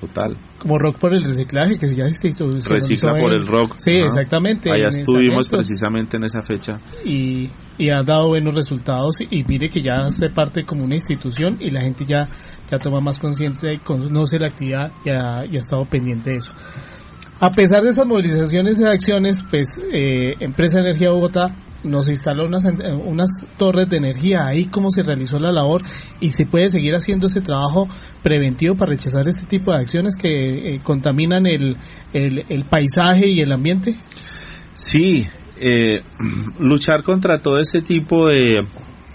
[0.00, 0.36] total.
[0.58, 2.44] Como rock por el reciclaje, que ya existe.
[2.68, 3.74] Recicla por el rock.
[3.78, 4.70] Sí, exactamente.
[4.70, 6.78] Allá estuvimos precisamente en esa fecha.
[7.04, 11.56] Y, y ha dado buenos resultados y, mire que ya se parte como una institución
[11.60, 12.28] y la gente ya,
[12.70, 16.36] ya toma más consciente y conoce la actividad y ha, y ha estado pendiente de
[16.36, 16.52] eso.
[17.38, 21.54] A pesar de esas movilizaciones y acciones, pues eh, Empresa Energía Bogotá
[21.86, 22.64] nos instaló unas,
[23.04, 25.82] unas torres de energía, ahí cómo se realizó la labor
[26.20, 27.88] y se puede seguir haciendo ese trabajo
[28.22, 31.76] preventivo para rechazar este tipo de acciones que eh, contaminan el,
[32.12, 33.96] el, paisaje y el ambiente?
[34.74, 35.24] Sí,
[35.60, 36.02] eh,
[36.58, 38.66] luchar contra todo este tipo de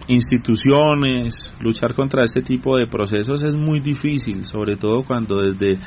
[0.07, 5.79] instituciones, luchar contra este tipo de procesos es muy difícil, sobre todo cuando desde,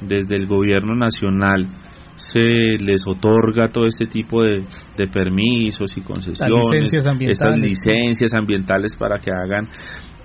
[0.00, 1.68] desde el gobierno nacional
[2.16, 4.60] se les otorga todo este tipo de,
[4.96, 9.68] de permisos y concesiones, estas licencias ambientales para que hagan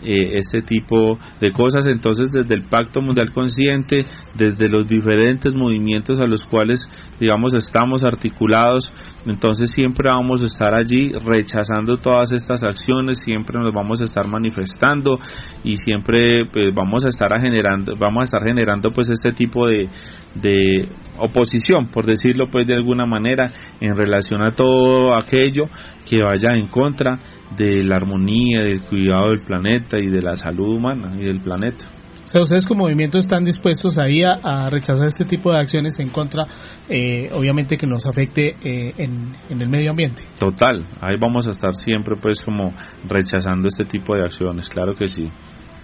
[0.01, 1.87] eh, este tipo de cosas.
[1.87, 3.97] Entonces, desde el Pacto Mundial Consciente,
[4.33, 6.87] desde los diferentes movimientos a los cuales,
[7.19, 8.85] digamos, estamos articulados,
[9.26, 14.28] entonces siempre vamos a estar allí rechazando todas estas acciones, siempre nos vamos a estar
[14.28, 15.20] manifestando
[15.63, 19.89] y siempre pues, vamos a estar generando, vamos a estar generando pues este tipo de,
[20.36, 23.51] de oposición, por decirlo pues de alguna manera,
[23.82, 25.65] en relación a todo aquello
[26.09, 27.20] que vaya en contra
[27.57, 31.99] de la armonía, del cuidado del planeta y de la salud humana y del planeta.
[32.30, 35.99] O sea, ustedes como movimiento están dispuestos ahí a, a rechazar este tipo de acciones
[35.99, 36.43] en contra,
[36.88, 40.21] eh, obviamente que nos afecte eh, en, en, el medio ambiente.
[40.38, 42.71] Total, ahí vamos a estar siempre pues como
[43.07, 45.27] rechazando este tipo de acciones, claro que sí.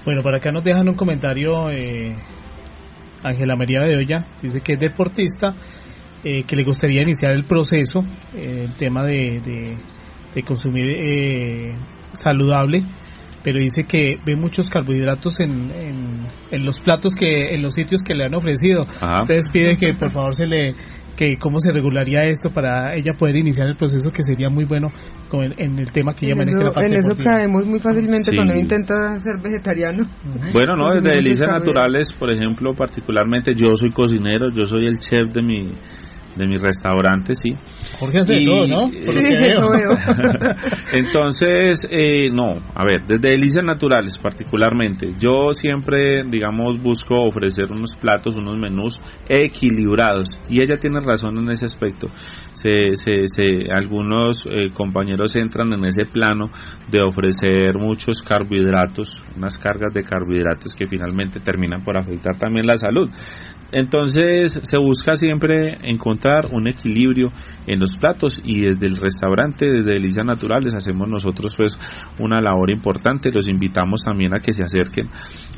[0.05, 2.15] Bueno, por acá nos dejan un comentario eh,
[3.23, 5.55] Ángela María Bedoya, dice que es deportista,
[6.21, 9.77] que le gustaría iniciar el proceso, el tema de, de,
[10.33, 11.75] de consumir
[12.13, 12.83] saludable
[13.45, 15.71] pero dice que ve muchos carbohidratos en,
[16.51, 18.81] en, los platos que en los sitios que le han ofrecido.
[18.99, 20.73] Entonces pide que por favor se le
[21.15, 24.89] que cómo se regularía esto para ella poder iniciar el proceso que sería muy bueno
[25.29, 28.55] con en el tema que ella maneja la parte En eso caemos muy fácilmente cuando
[28.55, 30.03] intenta ser vegetariano.
[30.51, 35.31] Bueno, no, desde Delicias Naturales, por ejemplo, particularmente yo soy cocinero, yo soy el chef
[35.31, 35.71] de mi
[36.36, 37.53] de mi restaurante, sí.
[37.99, 38.86] Jorge hace todo, ¿no?
[40.93, 47.95] Entonces, eh, no, a ver, desde Delicias Naturales particularmente, yo siempre, digamos, busco ofrecer unos
[47.95, 52.07] platos, unos menús equilibrados y ella tiene razón en ese aspecto.
[52.53, 56.49] Se, se, se, algunos eh, compañeros entran en ese plano
[56.89, 62.77] de ofrecer muchos carbohidratos, unas cargas de carbohidratos que finalmente terminan por afectar también la
[62.77, 63.09] salud.
[63.76, 67.28] Entonces se busca siempre encontrar un equilibrio
[67.67, 71.78] en los platos y desde el restaurante, desde Delicias Naturales, hacemos nosotros pues
[72.21, 73.34] una labor importante.
[73.34, 75.09] Los invitamos también a que se acerquen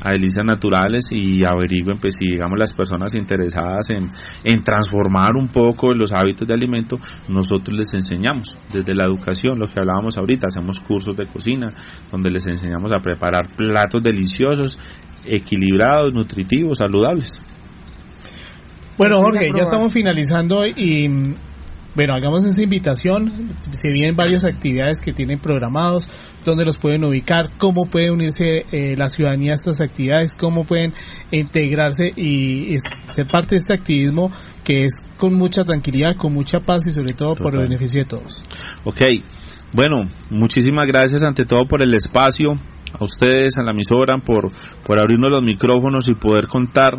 [0.02, 4.08] a Delicias Naturales y averigüen pues si digamos las personas interesadas en,
[4.42, 6.96] en transformar un poco los hábitos de alimento,
[7.28, 11.72] nosotros les enseñamos desde la educación, lo que hablábamos ahorita, hacemos cursos de cocina
[12.10, 14.76] donde les enseñamos a preparar platos deliciosos,
[15.24, 17.40] equilibrados, nutritivos, saludables.
[18.98, 21.06] Bueno, Jorge, ya estamos finalizando y
[21.94, 23.48] bueno, hagamos esa invitación.
[23.70, 26.08] Se vienen varias actividades que tienen programados,
[26.44, 30.94] dónde los pueden ubicar, cómo puede unirse eh, la ciudadanía a estas actividades, cómo pueden
[31.30, 32.76] integrarse y,
[33.06, 34.30] ser parte de este activismo
[34.64, 38.08] que es con mucha tranquilidad, con mucha paz y sobre todo por el beneficio de
[38.08, 38.42] todos.
[38.84, 39.00] Ok,
[39.72, 42.52] bueno, muchísimas gracias ante todo por el espacio,
[42.92, 44.50] a ustedes, a la emisora, por,
[44.84, 46.94] por abrirnos los micrófonos y poder contar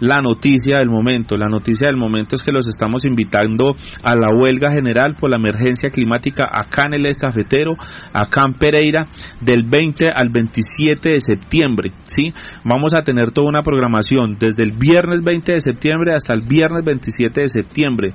[0.00, 1.36] la noticia del momento.
[1.36, 5.38] La noticia del momento es que los estamos invitando a la huelga general por la
[5.38, 7.74] emergencia climática acá en el cafetero,
[8.12, 9.06] acá en Pereira,
[9.40, 11.92] del 20 al 27 de septiembre.
[12.04, 12.32] ¿sí?
[12.64, 16.84] Vamos a tener toda una programación desde el viernes 20 de septiembre hasta el viernes
[16.84, 18.14] 27 de septiembre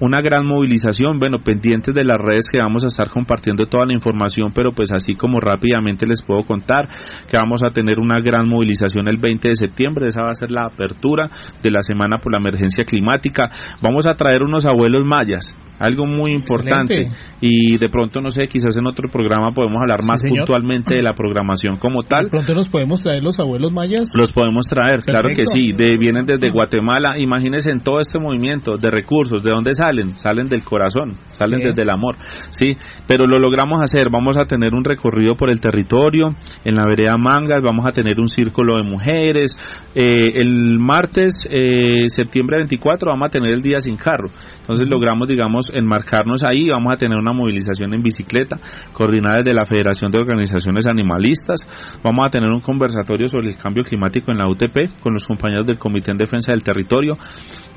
[0.00, 3.94] una gran movilización, bueno, pendientes de las redes que vamos a estar compartiendo toda la
[3.94, 6.88] información, pero pues así como rápidamente les puedo contar
[7.28, 10.50] que vamos a tener una gran movilización el 20 de septiembre, esa va a ser
[10.50, 11.30] la apertura
[11.62, 13.50] de la semana por la emergencia climática.
[13.82, 15.46] Vamos a traer unos abuelos mayas,
[15.78, 17.08] algo muy importante.
[17.40, 21.12] Y de pronto no sé quizás en otro programa podemos hablar más puntualmente de la
[21.16, 22.24] programación como tal.
[22.24, 25.72] de pronto nos podemos traer los abuelos mayas los podemos traer claro que sí.
[25.76, 27.14] De, vienen desde Guatemala.
[27.18, 31.82] Imagínense en todo este movimiento de recursos de dónde salen salen del corazón salen desde
[31.82, 32.16] el amor
[32.50, 32.76] sí
[33.06, 36.34] pero lo logramos hacer vamos a tener un recorrido por el territorio
[36.64, 39.56] en la vereda Mangas vamos a tener un círculo de mujeres
[39.94, 44.28] eh, el martes eh, septiembre 24 vamos a tener el día sin carro
[44.60, 48.58] entonces logramos digamos enmarcarnos ahí, vamos a tener una movilización en bicicleta
[48.92, 51.60] coordinada desde la Federación de Organizaciones Animalistas,
[52.02, 55.66] vamos a tener un conversatorio sobre el cambio climático en la UTP con los compañeros
[55.66, 57.14] del Comité en Defensa del Territorio,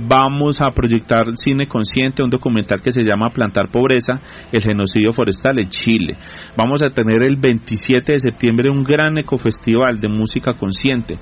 [0.08, 4.20] vamos a proyectar Cine Consciente, un documental que se llama Plantar Pobreza,
[4.52, 6.18] el genocidio forestal en Chile.
[6.58, 11.18] Vamos a tener el 27 de septiembre un gran ecofestival de música consciente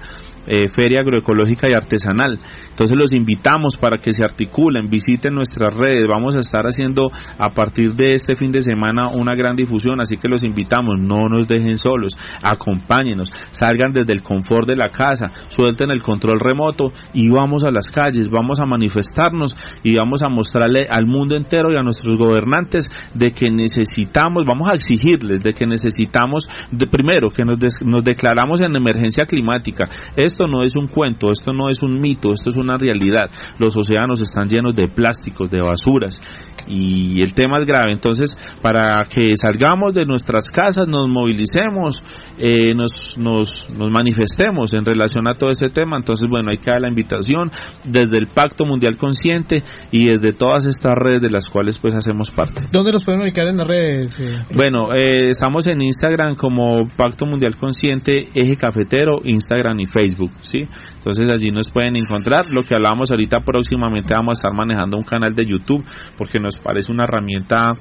[0.48, 2.40] eh, feria agroecológica y artesanal.
[2.70, 6.08] Entonces los invitamos para que se articulen, visiten nuestras redes.
[6.10, 10.16] Vamos a estar haciendo a partir de este fin de semana una gran difusión, así
[10.18, 12.14] que los invitamos, no nos dejen solos,
[12.44, 17.72] acompáñenos, salgan desde el confort de la casa, suelten el control remoto y vamos a
[17.72, 22.18] las calles, vamos a manifestarnos y vamos a mostrarle al mundo entero y a nuestros
[22.18, 28.04] gobernantes de que necesitamos, vamos a exigirles de que necesitamos, de, primero, que nos, nos
[28.04, 29.86] declaramos en emergencia climática.
[30.32, 33.30] Esto no es un cuento, esto no es un mito, esto es una realidad.
[33.58, 36.22] Los océanos están llenos de plásticos, de basuras
[36.68, 37.94] y el tema es grave.
[37.94, 38.30] Entonces,
[38.62, 42.04] para que salgamos de nuestras casas, nos movilicemos,
[42.38, 45.98] eh, nos, nos, nos manifestemos en relación a todo este tema.
[45.98, 47.52] Entonces, bueno, que dar la invitación
[47.86, 52.30] desde el Pacto Mundial Consciente y desde todas estas redes de las cuales pues hacemos
[52.32, 52.62] parte.
[52.72, 54.20] ¿Dónde nos pueden ubicar en las redes?
[54.20, 54.44] Eh?
[54.56, 61.32] Bueno, eh, estamos en Instagram como Pacto Mundial Consciente, Eje Cafetero, Instagram y Facebook, Entonces
[61.32, 62.46] allí nos pueden encontrar.
[62.52, 65.86] Lo que hablábamos ahorita próximamente vamos a estar manejando un canal de YouTube
[66.18, 67.74] porque nos parece una herramienta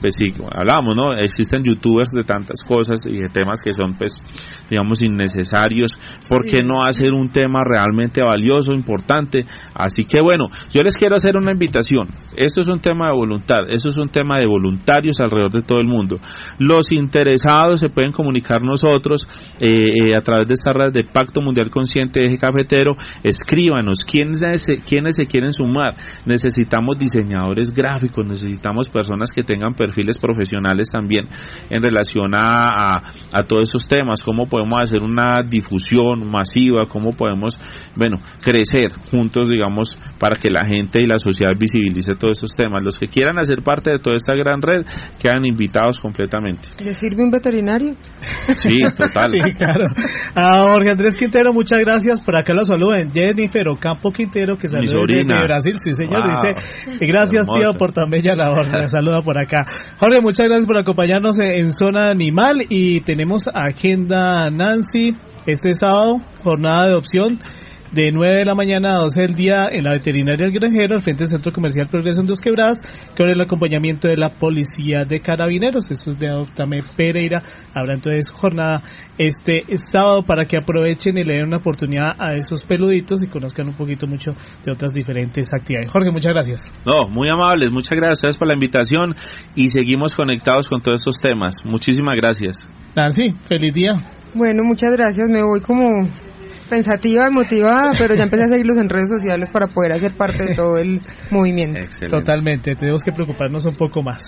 [0.00, 1.14] pues sí, hablábamos, ¿no?
[1.14, 4.12] Existen youtubers de tantas cosas y de temas que son, pues,
[4.68, 5.92] digamos, innecesarios.
[6.28, 9.44] ¿Por qué no hacer un tema realmente valioso, importante?
[9.74, 12.08] Así que bueno, yo les quiero hacer una invitación.
[12.36, 15.80] Esto es un tema de voluntad, esto es un tema de voluntarios alrededor de todo
[15.80, 16.18] el mundo.
[16.58, 19.26] Los interesados se pueden comunicar nosotros
[19.60, 22.92] eh, eh, a través de esta red de Pacto Mundial Consciente de Eje Cafetero.
[23.22, 25.94] Escríbanos quiénes, quiénes se quieren sumar.
[26.24, 31.28] Necesitamos diseñadores gráficos, necesitamos personas que tengan perfiles profesionales también
[31.70, 32.98] en relación a,
[33.32, 37.60] a, todos esos temas, cómo podemos hacer una difusión masiva, cómo podemos,
[37.94, 39.88] bueno, crecer juntos, digamos,
[40.18, 42.82] para que la gente y la sociedad visibilice todos estos temas.
[42.82, 44.86] Los que quieran hacer parte de toda esta gran red
[45.20, 46.70] quedan invitados completamente.
[46.82, 47.96] ¿Le sirve un veterinario?
[48.54, 49.32] Sí, total.
[49.44, 49.84] sí, claro.
[50.34, 52.22] A Jorge Andrés Quintero, muchas gracias.
[52.22, 53.12] Por acá lo saluden.
[53.12, 55.74] Jennifer Ocampo Quintero, que saluda desde Brasil.
[55.84, 56.22] Sí, señor.
[56.30, 58.68] Dice, gracias, tío, por tan bella labor.
[58.74, 59.66] Me saluda por acá.
[59.98, 62.64] Jorge, muchas gracias por acompañarnos en Zona Animal.
[62.70, 65.14] Y tenemos agenda Nancy
[65.46, 67.38] este sábado, jornada de opción
[67.92, 71.02] de 9 de la mañana a 12 del día en la veterinaria del granjero al
[71.02, 72.80] frente del Centro Comercial Progreso en Dos Quebradas
[73.16, 75.90] con el acompañamiento de la Policía de Carabineros.
[75.90, 77.42] Eso es de Adoptame Pereira.
[77.74, 78.82] Habrá entonces jornada
[79.18, 83.68] este sábado para que aprovechen y le den una oportunidad a esos peluditos y conozcan
[83.68, 84.32] un poquito mucho
[84.64, 85.90] de otras diferentes actividades.
[85.90, 86.62] Jorge, muchas gracias.
[86.84, 87.70] No, muy amables.
[87.70, 89.14] Muchas gracias por la invitación
[89.54, 91.56] y seguimos conectados con todos estos temas.
[91.64, 92.58] Muchísimas gracias.
[92.94, 94.15] Nancy, feliz día.
[94.34, 95.28] Bueno, muchas gracias.
[95.28, 96.08] Me voy como
[96.68, 100.54] pensativa, emotiva, pero ya empecé a seguirlos en redes sociales para poder hacer parte de
[100.54, 101.00] todo el
[101.30, 101.80] movimiento.
[102.10, 104.22] Totalmente, tenemos que preocuparnos un poco más.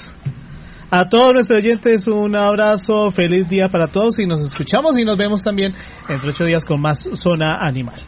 [0.90, 5.18] A todos nuestros oyentes un abrazo, feliz día para todos y nos escuchamos y nos
[5.18, 5.74] vemos también
[6.09, 8.01] entre ocho días con más Zona Animal.